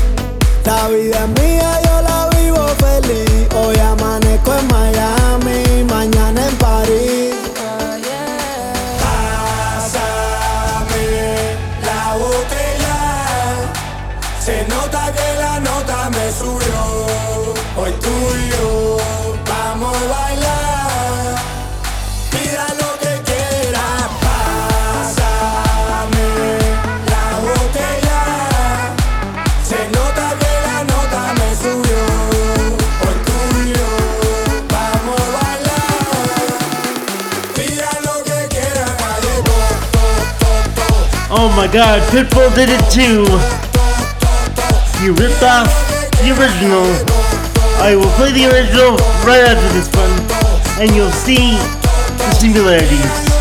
my 41.57 41.66
god, 41.66 42.02
Pitbull 42.12 42.54
did 42.54 42.68
it 42.68 42.84
too. 42.92 43.24
You 45.02 45.14
ripped 45.14 45.42
off 45.42 45.72
the 46.20 46.36
original. 46.36 46.84
I 47.80 47.96
will 47.96 48.11
play 48.12 48.30
the 48.32 48.44
original 48.52 48.96
right 49.24 49.40
after 49.40 49.68
this 49.72 49.88
one, 49.96 50.82
and 50.82 50.94
you'll 50.94 51.11
see 51.11 51.57
the 52.18 52.30
similarities. 52.32 53.36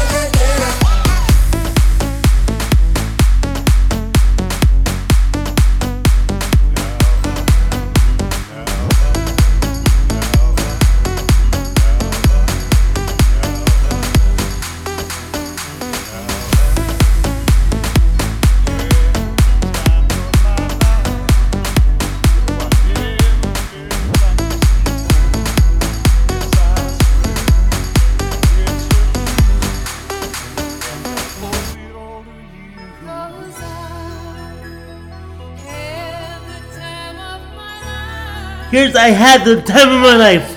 I 38.76 39.08
Had 39.08 39.46
the 39.46 39.62
Time 39.62 39.88
of 39.88 40.02
My 40.02 40.18
Life. 40.18 40.50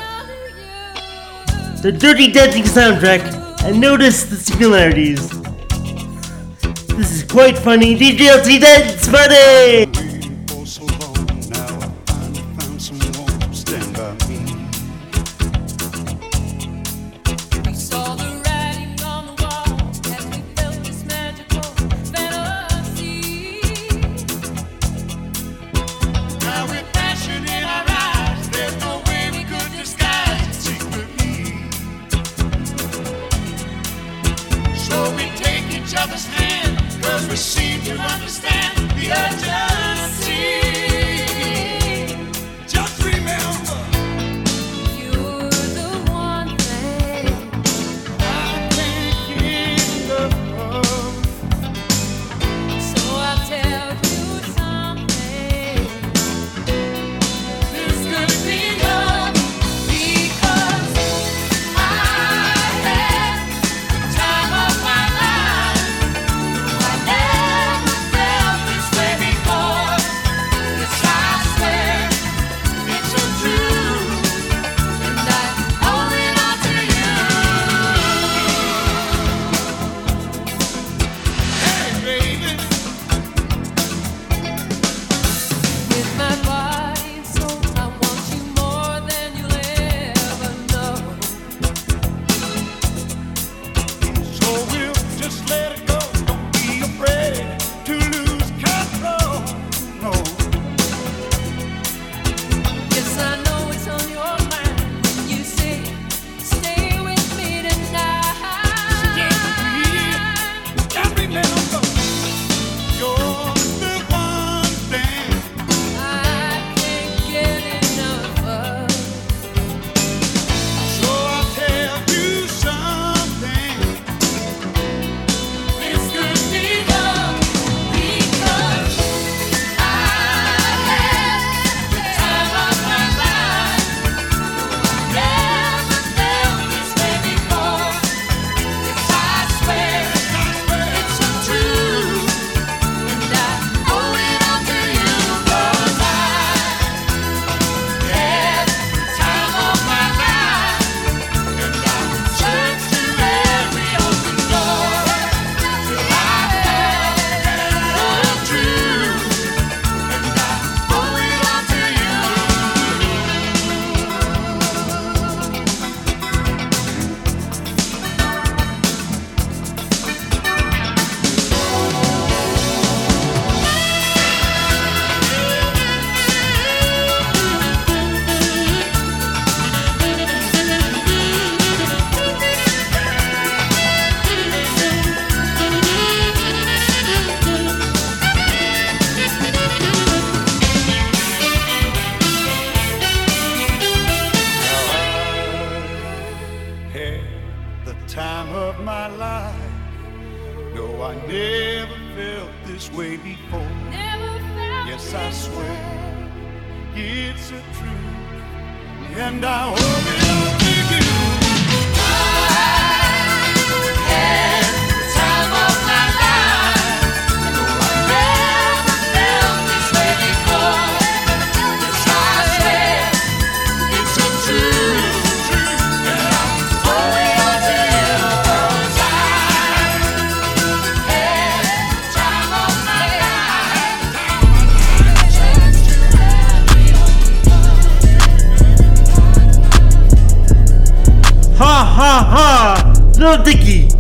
The 1.83 1.93
Dirty 1.93 2.33
Dancing 2.33 2.65
soundtrack. 2.65 3.23
I 3.63 3.71
noticed 3.71 4.31
the 4.31 4.37
similarities. 4.37 5.31
This 6.97 7.13
is 7.13 7.23
quite 7.23 7.57
funny. 7.57 7.97
DJLT 7.97 8.61
Dance 8.61 9.07
Funny! 9.07 9.88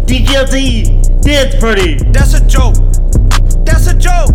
DJLT, 0.09 1.21
dance 1.21 1.55
party. 1.57 1.97
That's 2.13 2.33
a 2.33 2.41
joke. 2.47 2.77
That's 3.67 3.89
a 3.89 3.95
joke. 3.95 4.33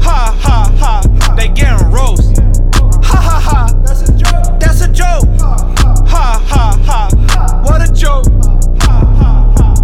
Ha 0.00 0.32
ha 0.40 0.72
ha. 0.78 1.34
They 1.34 1.48
getting 1.48 1.90
roast. 1.90 2.38
Ha 3.02 3.18
ha 3.18 3.40
ha. 3.40 3.66
That's 3.84 4.08
a 4.08 4.12
joke. 4.16 4.60
That's 4.60 4.82
a 4.82 4.88
joke. 4.88 5.26
Ha 6.06 6.40
ha 6.46 6.78
ha. 6.86 7.08
What 7.64 7.82
a 7.82 7.92
joke. 7.92 8.26
Ha 8.82 9.00
ha 9.18 9.52
ha. 9.58 9.74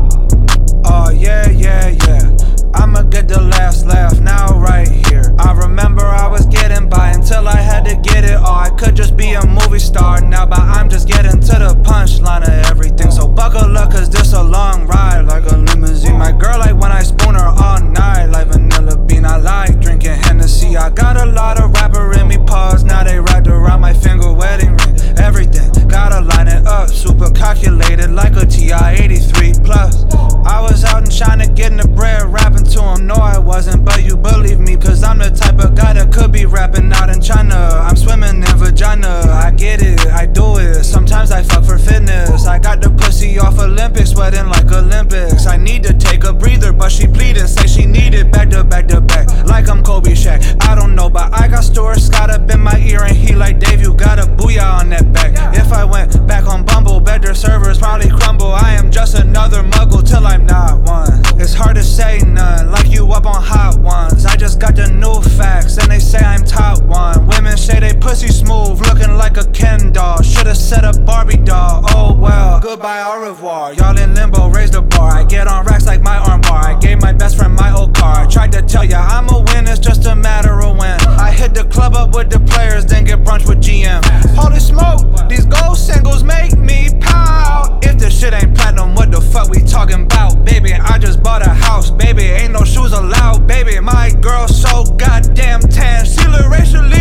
Oh 0.84 1.10
yeah 1.10 1.50
yeah 1.50 1.88
yeah. 2.06 2.39
I'ma 2.74 3.02
get 3.02 3.28
the 3.28 3.40
last 3.40 3.86
laugh 3.86 4.18
now 4.20 4.58
right 4.58 4.88
here. 4.88 5.34
I 5.38 5.52
remember 5.52 6.02
I 6.04 6.26
was 6.28 6.46
getting 6.46 6.88
by 6.88 7.10
until 7.10 7.48
I 7.48 7.56
had 7.56 7.84
to 7.86 7.96
get 7.96 8.24
it. 8.24 8.36
all 8.36 8.60
I 8.60 8.70
could 8.70 8.94
just 8.96 9.16
be 9.16 9.32
a 9.32 9.46
movie 9.46 9.78
star 9.78 10.20
now, 10.20 10.46
but 10.46 10.60
I'm 10.60 10.88
just 10.88 11.08
getting 11.08 11.40
to 11.40 11.54
the 11.58 11.80
punchline 11.82 12.42
of 12.42 12.70
everything. 12.70 13.10
So 13.10 13.26
buckle 13.28 13.76
up, 13.76 13.90
cause 13.90 14.08
this 14.08 14.32
a 14.32 14.42
long 14.42 14.86
ride 14.86 15.22
like 15.26 15.50
a 15.50 15.56
limousine. 15.56 16.18
My 16.18 16.32
girl 16.32 16.58
like 16.58 16.76
when 16.80 16.92
I 16.92 17.02
spoon 17.02 17.34
her 17.34 17.48
all 17.48 17.80
night 17.80 18.26
like 18.26 18.48
vanilla 18.48 18.96
bean. 18.96 19.24
I 19.24 19.36
like 19.36 19.80
drinking 19.80 20.16
Hennessy. 20.22 20.76
I 20.76 20.90
got 20.90 21.16
a 21.16 21.26
lot 21.26 21.60
of 21.60 21.72
rapper 21.72 22.12
in 22.18 22.28
me 22.28 22.38
paws. 22.38 22.84
Now 22.84 23.04
they 23.04 23.18
wrapped 23.18 23.48
around 23.48 23.80
my 23.80 23.92
finger, 23.92 24.32
wedding 24.32 24.76
ring. 24.76 24.99
Everything 25.20 25.70
gotta 25.90 26.20
line 26.24 26.48
it 26.48 26.66
up, 26.66 26.88
super 26.88 27.30
calculated 27.30 28.10
like 28.10 28.36
a 28.36 28.46
TI 28.46 29.02
83 29.02 29.54
plus. 29.64 30.04
I 30.46 30.60
was 30.60 30.84
out 30.84 31.04
in 31.04 31.10
China 31.10 31.46
getting 31.46 31.78
the 31.78 31.88
bread, 31.88 32.22
rapping 32.32 32.64
to 32.64 32.82
him. 32.82 33.06
No, 33.06 33.14
I 33.16 33.38
wasn't, 33.38 33.84
but 33.84 34.04
you 34.04 34.16
believe 34.16 34.60
me, 34.60 34.76
cause 34.76 35.02
I'm 35.02 35.18
the 35.18 35.30
type 35.30 35.58
of 35.58 35.74
guy 35.74 35.92
that 35.94 36.12
could 36.12 36.32
be 36.32 36.46
rapping 36.46 36.92
out 36.92 37.10
in 37.10 37.20
China. 37.20 37.54
I'm 37.54 37.96
swimming 37.96 38.36
in 38.36 38.56
vagina, 38.56 39.08
I 39.28 39.50
get 39.50 39.82
it, 39.82 40.06
I 40.06 40.26
do 40.26 40.58
it. 40.58 40.84
Sometimes 40.84 41.32
I 41.32 41.42
fuck 41.42 41.64
for 41.64 41.78
fitness. 41.78 42.46
I 42.46 42.58
got 42.58 42.80
the 42.80 42.90
pussy 42.90 43.38
off 43.38 43.58
Olympics, 43.58 44.10
sweating 44.10 44.46
like 44.46 44.70
Olympics. 44.72 45.46
I 45.46 45.56
need 45.56 45.82
to 45.84 45.92
take 45.92 46.24
a 46.24 46.32
breather, 46.32 46.72
but 46.72 46.92
she 46.92 47.06
pleading, 47.06 47.48
say 47.48 47.66
she 47.66 47.84
need 47.84 48.14
it 48.14 48.30
back 48.30 48.50
to 48.50 48.62
back 48.62 48.86
to 48.88 49.00
back, 49.00 49.28
like 49.46 49.68
I'm 49.68 49.82
Kobe 49.82 50.12
Shaq. 50.12 50.40
I 50.62 50.74
don't 50.74 50.94
know, 50.94 51.10
but 51.10 51.34
I 51.34 51.48
got 51.48 51.64
Stuart 51.64 52.00
Scott 52.00 52.30
up 52.30 52.48
in 52.50 52.60
my 52.60 52.78
ear, 52.78 53.02
and 53.02 53.16
he 53.16 53.34
like 53.34 53.58
Dave, 53.58 53.80
you 53.80 53.92
got 53.94 54.18
a 54.18 54.22
booyah 54.22 54.80
on 54.80 54.90
that 54.90 55.09
back. 55.12 55.32
If 55.56 55.72
I 55.72 55.84
went 55.84 56.26
back 56.26 56.46
on 56.46 56.64
Bumble, 56.64 57.00
better 57.00 57.34
servers 57.34 57.78
probably 57.78 58.10
crumble. 58.10 58.52
I 58.52 58.72
am 58.72 58.90
just 58.90 59.14
another 59.14 59.62
muggle 59.62 60.06
till 60.06 60.26
I'm 60.26 60.46
not 60.46 60.80
one. 60.80 61.20
It's 61.40 61.54
hard 61.54 61.76
to 61.76 61.82
say 61.82 62.18
none, 62.18 62.70
like 62.70 62.90
you 62.90 63.10
up 63.12 63.26
on 63.26 63.42
hot 63.42 63.78
ones. 63.80 64.26
I 64.26 64.36
just 64.36 64.58
got 64.58 64.76
the 64.76 64.88
new 64.88 65.22
facts, 65.36 65.78
and 65.78 65.90
they 65.90 65.98
say 65.98 66.18
I'm 66.18 66.44
top 66.44 66.82
one. 66.82 67.26
Women 67.26 67.56
say 67.56 67.80
they 67.80 67.94
pussy 67.94 68.28
smooth, 68.28 68.80
looking 68.86 69.16
like 69.16 69.36
a 69.36 69.44
Ken 69.52 69.92
doll. 69.92 70.20
Should've 70.22 70.56
set 70.56 70.84
a 70.84 70.98
Barbie 71.00 71.38
doll. 71.38 71.84
Oh 71.94 72.14
well, 72.14 72.60
goodbye, 72.60 73.02
au 73.02 73.20
revoir. 73.20 73.72
Y'all 73.74 73.96
in 73.96 74.14
limbo, 74.14 74.48
raise 74.48 74.70
the 74.70 74.82
bar. 74.82 75.12
I 75.12 75.24
get 75.24 75.46
on 75.46 75.64
racks 75.64 75.86
like 75.86 76.02
my 76.02 76.18
armbar. 76.18 76.64
I 76.64 76.78
gave 76.78 77.00
my 77.00 77.12
best 77.12 77.36
friend 77.36 77.54
my 77.54 77.72
old 77.72 77.94
car. 77.94 78.26
Tried 78.26 78.52
to 78.52 78.62
tell 78.62 78.84
ya 78.84 79.00
I'm 79.00 79.28
a 79.28 79.38
win, 79.38 79.66
it's 79.68 79.78
just 79.78 80.06
a 80.06 80.14
matter 80.14 80.60
of 80.60 80.76
when. 80.76 81.00
I 81.06 81.30
hit 81.30 81.54
the 81.54 81.64
club 81.64 81.94
up 81.94 82.14
with 82.14 82.30
the 82.30 82.40
players, 82.40 82.84
then 82.84 83.04
get 83.04 83.20
brunch 83.24 83.48
with 83.48 83.62
GM. 83.62 84.04
Holy 84.34 84.60
smoke, 84.60 84.89
these 85.28 85.46
gold 85.46 85.76
singles 85.76 86.22
make 86.24 86.56
me 86.56 86.88
pout. 87.00 87.84
If 87.84 87.98
this 87.98 88.18
shit 88.18 88.32
ain't 88.34 88.56
platinum, 88.56 88.94
what 88.94 89.10
the 89.10 89.20
fuck 89.20 89.48
we 89.48 89.62
talking 89.62 90.02
about? 90.02 90.44
Baby, 90.44 90.72
I 90.72 90.98
just 90.98 91.22
bought 91.22 91.46
a 91.46 91.50
house, 91.50 91.90
baby. 91.90 92.24
Ain't 92.24 92.52
no 92.52 92.64
shoes 92.64 92.92
allowed, 92.92 93.46
baby. 93.46 93.78
My 93.80 94.10
girl 94.20 94.48
so 94.48 94.84
goddamn 94.96 95.60
tan. 95.60 96.04
She 96.04 96.26
look 96.26 96.48
racially 96.50 97.00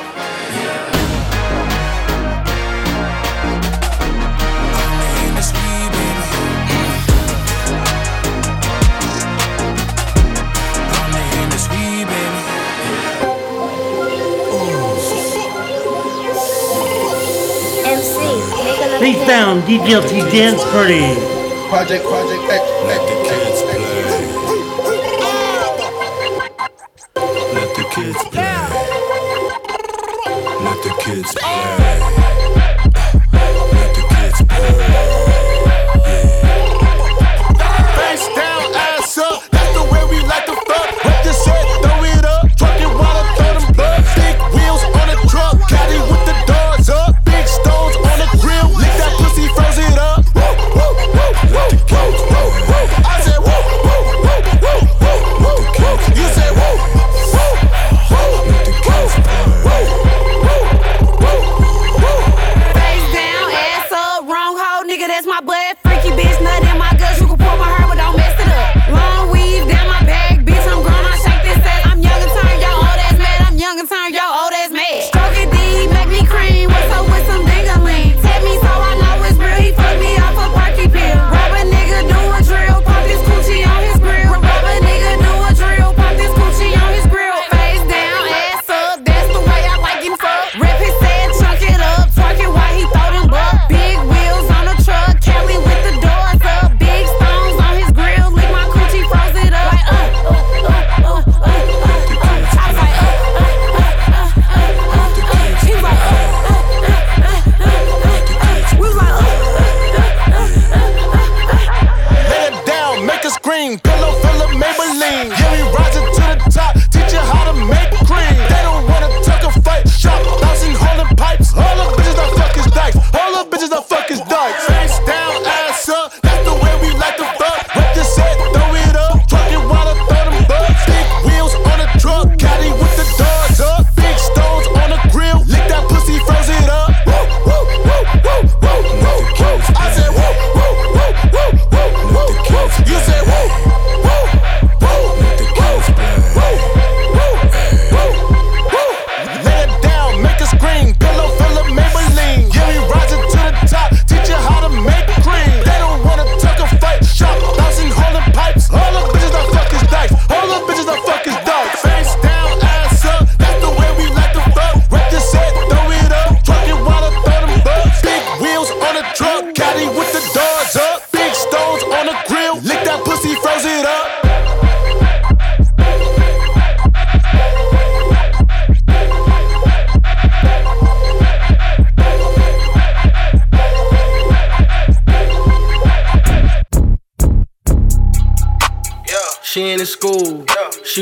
They 19.01 19.13
found 19.25 19.63
the 19.63 19.79
guilty 19.79 20.19
Dance 20.29 20.63
Party. 20.65 21.01
Project, 21.69 22.05
Project 22.05 22.43
X. 22.51 22.61
Let 22.85 23.01
the 23.09 23.15
kids 23.25 23.61
play. 23.63 23.81
Let 27.55 27.69
the 27.75 27.83
kids 27.95 28.21
play. 28.29 28.53
Let 30.63 30.83
the 30.83 30.93
kids 31.03 31.33
play. 31.33 31.80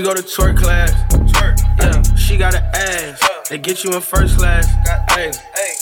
Go 0.09 0.15
to 0.15 0.23
twerk 0.23 0.57
class. 0.57 0.91
Yeah, 1.77 2.01
she 2.15 2.35
got 2.35 2.55
an 2.55 2.63
ass. 2.73 3.21
They 3.47 3.59
get 3.59 3.83
you 3.83 3.93
in 3.93 4.01
first 4.01 4.39
class. 4.39 4.65
Hey, 5.11 5.31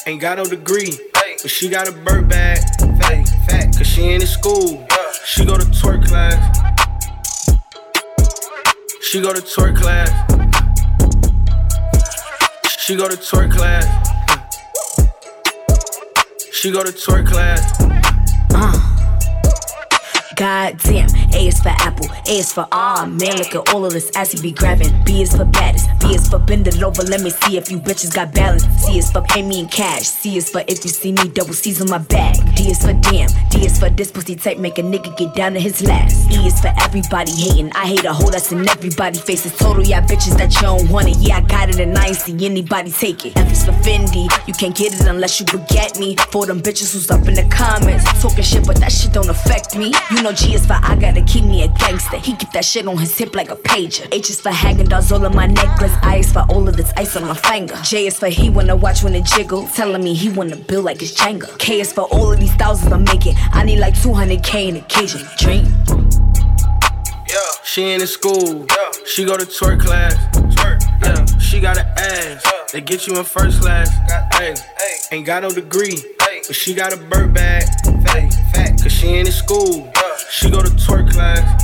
ain't 0.05 0.19
got 0.19 0.37
no 0.37 0.43
degree, 0.43 0.91
but 1.13 1.49
she 1.49 1.69
got 1.69 1.87
a 1.87 1.93
bird 1.93 2.27
bag. 2.27 2.59
Hey, 3.03 3.23
cause 3.77 3.87
she 3.87 4.01
ain't 4.01 4.23
in 4.23 4.27
school. 4.27 4.85
She 5.25 5.45
go 5.45 5.55
to 5.55 5.63
twerk 5.67 6.05
class. 6.05 6.35
She 9.01 9.21
go 9.21 9.31
to 9.31 9.39
twerk 9.39 9.77
class. 9.77 10.09
She 12.79 12.97
go 12.97 13.07
to 13.07 13.15
twerk 13.15 13.55
class. 13.55 13.85
She 16.51 16.71
go 16.71 16.83
to 16.83 16.91
twerk 16.91 17.27
class. 17.27 17.77
Goddamn, 20.35 21.09
A 21.33 21.47
is 21.47 21.59
for 21.61 21.69
apple, 21.69 22.07
A 22.27 22.39
is 22.39 22.51
for 22.51 22.67
ah 22.71 23.05
man. 23.05 23.37
Look 23.37 23.55
at 23.55 23.73
all 23.73 23.85
of 23.85 23.93
this 23.93 24.11
ass 24.15 24.31
he 24.31 24.41
be 24.41 24.51
grabbing. 24.51 24.91
B 25.03 25.21
is 25.21 25.35
for 25.35 25.45
baddest, 25.45 25.87
B 25.99 26.15
is 26.15 26.27
for 26.27 26.39
bend 26.39 26.67
it 26.67 26.81
over. 26.81 27.03
Let 27.03 27.21
me 27.21 27.29
see 27.29 27.57
if 27.57 27.69
you 27.71 27.79
bitches 27.79 28.13
got 28.13 28.33
balance. 28.33 28.63
C 28.77 28.97
is 28.97 29.11
for 29.11 29.21
pay 29.21 29.41
me 29.41 29.59
in 29.59 29.67
cash. 29.67 30.03
C 30.03 30.37
is 30.37 30.49
for 30.49 30.61
if 30.67 30.83
you 30.83 30.91
see 30.91 31.11
me 31.11 31.29
double 31.29 31.53
C's 31.53 31.81
on 31.81 31.89
my 31.89 31.97
bag. 31.97 32.35
D 32.55 32.71
is 32.71 32.81
for 32.81 32.93
damn, 32.93 33.29
D 33.49 33.65
is 33.65 33.79
for 33.79 33.89
this 33.89 34.11
pussy 34.11 34.35
type 34.35 34.57
make 34.57 34.77
a 34.77 34.81
nigga 34.81 35.15
get 35.17 35.33
down 35.35 35.53
to 35.53 35.59
his 35.59 35.83
last. 35.83 36.31
E 36.31 36.47
is 36.47 36.59
for 36.59 36.71
everybody 36.81 37.31
hating. 37.31 37.71
I 37.73 37.85
hate 37.85 38.05
a 38.05 38.13
whole 38.13 38.29
that's 38.29 38.51
in 38.51 38.67
everybody 38.67 39.19
faces. 39.19 39.55
Total 39.57 39.83
yeah 39.83 40.01
bitches 40.01 40.37
that 40.37 40.53
you 40.55 40.61
don't 40.61 40.89
want 40.89 41.07
it. 41.07 41.17
Yeah 41.19 41.37
I 41.37 41.41
got 41.41 41.69
it 41.69 41.79
and 41.79 41.97
I 41.97 42.07
ain't 42.07 42.17
see 42.17 42.45
anybody 42.45 42.91
take 42.91 43.25
it. 43.25 43.37
F 43.37 43.51
is 43.51 43.65
for 43.65 43.73
Fendi, 43.83 44.25
you 44.47 44.53
can't 44.53 44.75
get 44.75 44.93
it 44.93 45.05
unless 45.07 45.39
you 45.39 45.45
beget 45.45 45.99
me. 45.99 46.15
For 46.31 46.45
them 46.45 46.61
bitches 46.61 46.93
who's 46.93 47.09
up 47.11 47.27
in 47.27 47.35
the 47.35 47.47
comments 47.49 48.05
talking 48.21 48.43
shit, 48.43 48.65
but 48.65 48.77
that 48.77 48.91
shit 48.91 49.13
don't 49.13 49.29
affect 49.29 49.77
me. 49.77 49.93
You 50.11 50.23
know 50.23 50.31
G 50.31 50.55
is 50.55 50.65
for 50.65 50.73
I 50.81 50.95
gotta 51.17 51.31
keep 51.31 51.45
me 51.45 51.63
a 51.63 51.67
gangster. 51.67 52.17
He 52.17 52.35
keep 52.35 52.51
that 52.51 52.65
shit 52.65 52.87
on 52.87 52.97
his 52.97 53.17
hip 53.17 53.35
like 53.35 53.49
a 53.49 53.55
pager. 53.55 54.07
H 54.13 54.29
is 54.29 54.41
for 54.41 54.49
Häagen-Dazs 54.49 55.11
all 55.11 55.25
on 55.25 55.35
my 55.35 55.47
necklace. 55.47 55.93
I 56.01 56.17
is 56.17 56.31
for 56.31 56.45
all 56.49 56.67
of 56.67 56.77
this 56.77 56.91
ice 56.97 57.15
on 57.15 57.27
my 57.27 57.35
finger. 57.35 57.75
J 57.83 58.07
is 58.07 58.19
for 58.19 58.27
he 58.27 58.49
wanna 58.49 58.75
watch 58.75 59.03
when 59.03 59.15
it 59.15 59.25
jiggle. 59.25 59.67
Telling 59.67 60.03
me 60.03 60.13
he 60.13 60.29
wanna 60.29 60.55
build 60.55 60.85
like 60.85 60.99
his 60.99 61.15
Jenga. 61.15 61.57
K 61.57 61.79
is 61.79 61.91
for 61.91 62.03
all 62.11 62.31
of 62.31 62.39
these 62.39 62.53
thousands 62.55 62.91
I'm 62.91 63.03
making. 63.03 63.35
I 63.51 63.63
need 63.63 63.79
like 63.79 63.95
200k 63.95 64.69
in 64.69 64.75
occasion. 64.77 65.21
Dream. 65.37 65.65
Yeah. 67.27 67.35
She 67.63 67.83
ain't 67.83 68.01
in 68.01 68.07
school. 68.07 68.65
Yeah. 68.69 68.91
She 69.05 69.25
go 69.25 69.37
to 69.37 69.45
twerk 69.45 69.81
class. 69.81 70.15
Yeah, 71.03 71.25
she 71.39 71.59
got 71.59 71.77
an 71.77 71.87
ass. 71.97 72.45
They 72.71 72.81
get 72.81 73.07
you 73.07 73.17
in 73.17 73.23
first 73.23 73.61
class. 73.61 73.89
Hey, 74.37 74.53
ain't 75.11 75.25
got 75.25 75.43
no 75.43 75.49
degree, 75.49 75.97
but 76.19 76.55
she 76.55 76.73
got 76.73 76.93
a 76.93 76.97
bird 76.97 77.33
bag. 77.33 77.63
Cause 78.81 78.91
she 78.91 79.07
ain't 79.07 79.27
in 79.27 79.33
school. 79.33 79.91
She 80.29 80.49
go 80.49 80.61
to 80.61 80.69
twerk 80.69 81.11
class. 81.11 81.63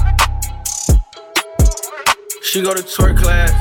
She 2.43 2.61
go 2.61 2.73
to 2.73 2.81
twerk 2.83 3.17
class. 3.21 3.51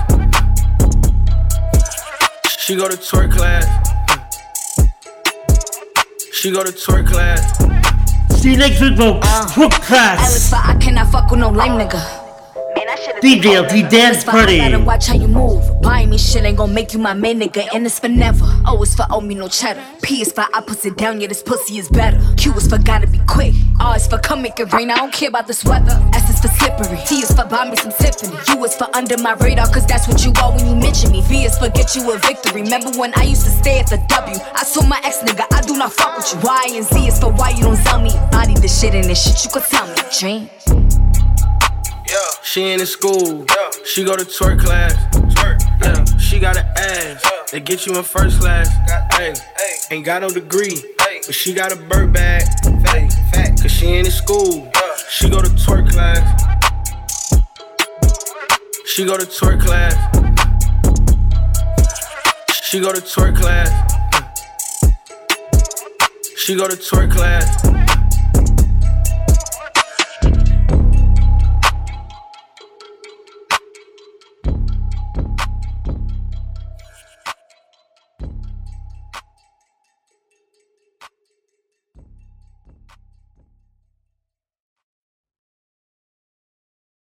She 2.59 2.77
go 2.77 2.89
to 2.89 2.97
twerk 2.97 3.33
class. 3.33 3.65
She 6.33 6.51
go 6.51 6.63
to 6.65 6.73
twerk 6.73 7.09
class. 7.09 7.59
See 8.41 8.53
you 8.53 8.57
next 8.57 8.81
week, 8.81 8.97
folks. 8.97 9.27
Uh. 9.27 9.47
Twerk 9.49 9.73
Alex, 9.73 9.87
class. 9.87 10.51
but 10.51 10.65
I 10.65 10.75
cannot 10.79 11.11
fuck 11.13 11.31
with 11.31 11.41
no 11.41 11.51
lame 11.51 11.73
nigga. 11.73 12.22
DJ 13.23 13.61
LT 13.61 13.91
dance 13.91 14.25
But 14.25 14.35
I 14.35 14.39
party. 14.39 14.59
gotta 14.59 14.79
watch 14.81 15.07
how 15.07 15.15
you 15.15 15.29
move. 15.29 15.63
Buying 15.81 16.11
me 16.11 16.19
shit 16.19 16.45
ain't 16.45 16.59
gon' 16.59 16.75
make 16.75 16.93
you 16.93 16.99
my 16.99 17.15
main 17.15 17.41
nigga, 17.41 17.67
and 17.75 17.87
it's 17.87 17.99
for 17.99 18.09
never. 18.09 18.45
O 18.67 18.83
is 18.83 18.95
for 18.95 19.07
owe 19.11 19.21
me 19.21 19.35
no 19.35 19.49
cheddar. 19.49 19.83
P 20.03 20.21
is 20.21 20.33
for 20.33 20.45
I 20.53 20.61
puts 20.61 20.85
it 20.85 20.97
down, 20.97 21.21
yeah, 21.21 21.29
this 21.29 21.43
pussy 21.43 21.79
is 21.79 21.89
better. 21.89 22.19
Q 22.37 22.53
is 22.55 22.67
for 22.69 22.79
gotta 22.79 23.07
be 23.07 23.19
quick. 23.29 23.55
R 23.81 23.97
is 23.97 24.07
for 24.07 24.19
come 24.19 24.43
make 24.43 24.59
it 24.61 24.73
rain, 24.73 24.91
I 24.91 24.97
don't 24.97 25.13
care 25.13 25.29
about 25.29 25.47
this 25.47 25.65
weather. 25.65 25.93
S 26.13 26.29
is 26.31 26.41
for 26.41 26.49
slippery. 26.49 26.99
T 27.07 27.17
is 27.17 27.31
for 27.33 27.45
buy 27.47 27.69
me 27.71 27.77
some 27.77 27.93
Tiffany. 27.93 28.37
U 28.55 28.65
is 28.65 28.75
for 28.77 28.89
under 28.95 29.17
my 29.19 29.33
radar, 29.35 29.67
cause 29.69 29.87
that's 29.87 30.07
what 30.09 30.25
you 30.25 30.33
are 30.43 30.53
when 30.55 30.67
you 30.67 30.77
mention 30.77 31.13
me. 31.13 31.23
V 31.23 31.45
is 31.45 31.57
for 31.59 31.69
get 31.71 31.97
you 31.97 32.13
a 32.13 32.19
victory. 32.19 32.63
Remember 32.63 32.91
when 32.99 33.13
I 33.17 33.23
used 33.25 33.45
to 33.45 33.51
stay 33.51 33.79
at 33.79 33.87
the 33.89 33.99
W? 34.09 34.37
I 34.55 34.65
told 34.65 34.89
my 34.89 35.01
ex 35.05 35.19
nigga, 35.19 35.47
I 35.53 35.63
do 35.63 35.77
not 35.77 35.93
fuck 35.93 36.17
with 36.17 36.33
you. 36.35 36.41
Y 36.43 36.65
and 36.75 36.85
Z 36.85 37.07
is 37.09 37.19
for 37.19 37.33
why 37.33 37.51
you 37.51 37.63
don't 37.63 37.79
tell 37.85 38.01
me. 38.01 38.11
Body 38.31 38.55
the 38.55 38.69
shit 38.69 38.95
in 38.95 39.03
this 39.03 39.23
shit, 39.25 39.45
you 39.45 39.51
could 39.51 39.65
tell 39.69 39.87
me. 39.87 39.95
Dream. 40.19 40.82
She 42.43 42.63
ain't 42.63 42.81
in 42.81 42.87
school. 42.87 43.47
She 43.85 44.05
go 44.05 44.15
to 44.15 44.25
twerk 44.25 44.61
class. 44.61 44.95
Yeah, 45.83 46.05
she 46.19 46.39
got 46.39 46.57
an 46.59 46.67
ass. 46.77 47.25
They 47.51 47.61
get 47.61 47.87
you 47.87 47.97
in 47.97 48.03
first 48.03 48.41
class. 48.41 48.69
Hey, 49.15 49.33
ain't 49.91 50.05
got 50.05 50.23
no 50.23 50.29
degree, 50.29 50.77
but 50.99 51.35
she 51.35 51.55
got 51.55 51.73
a 51.73 51.77
bird 51.77 52.13
bag. 52.13 52.43
Cause 53.61 53.71
she 53.71 53.87
ain't 53.87 54.07
in 54.07 54.13
school. 54.13 54.71
She 55.09 55.31
go 55.31 55.41
to 55.41 55.49
twerk 55.49 55.91
class. 55.91 56.21
She 58.87 59.07
go 59.07 59.17
to 59.17 59.25
twerk 59.25 59.61
class. 59.63 59.95
She 62.63 62.81
go 62.81 62.93
to 62.93 63.01
twerk 63.01 63.37
class. 63.39 63.71
She 66.37 66.55
go 66.57 66.69
to 66.69 66.77
twerk 66.77 67.13
class. 67.13 67.82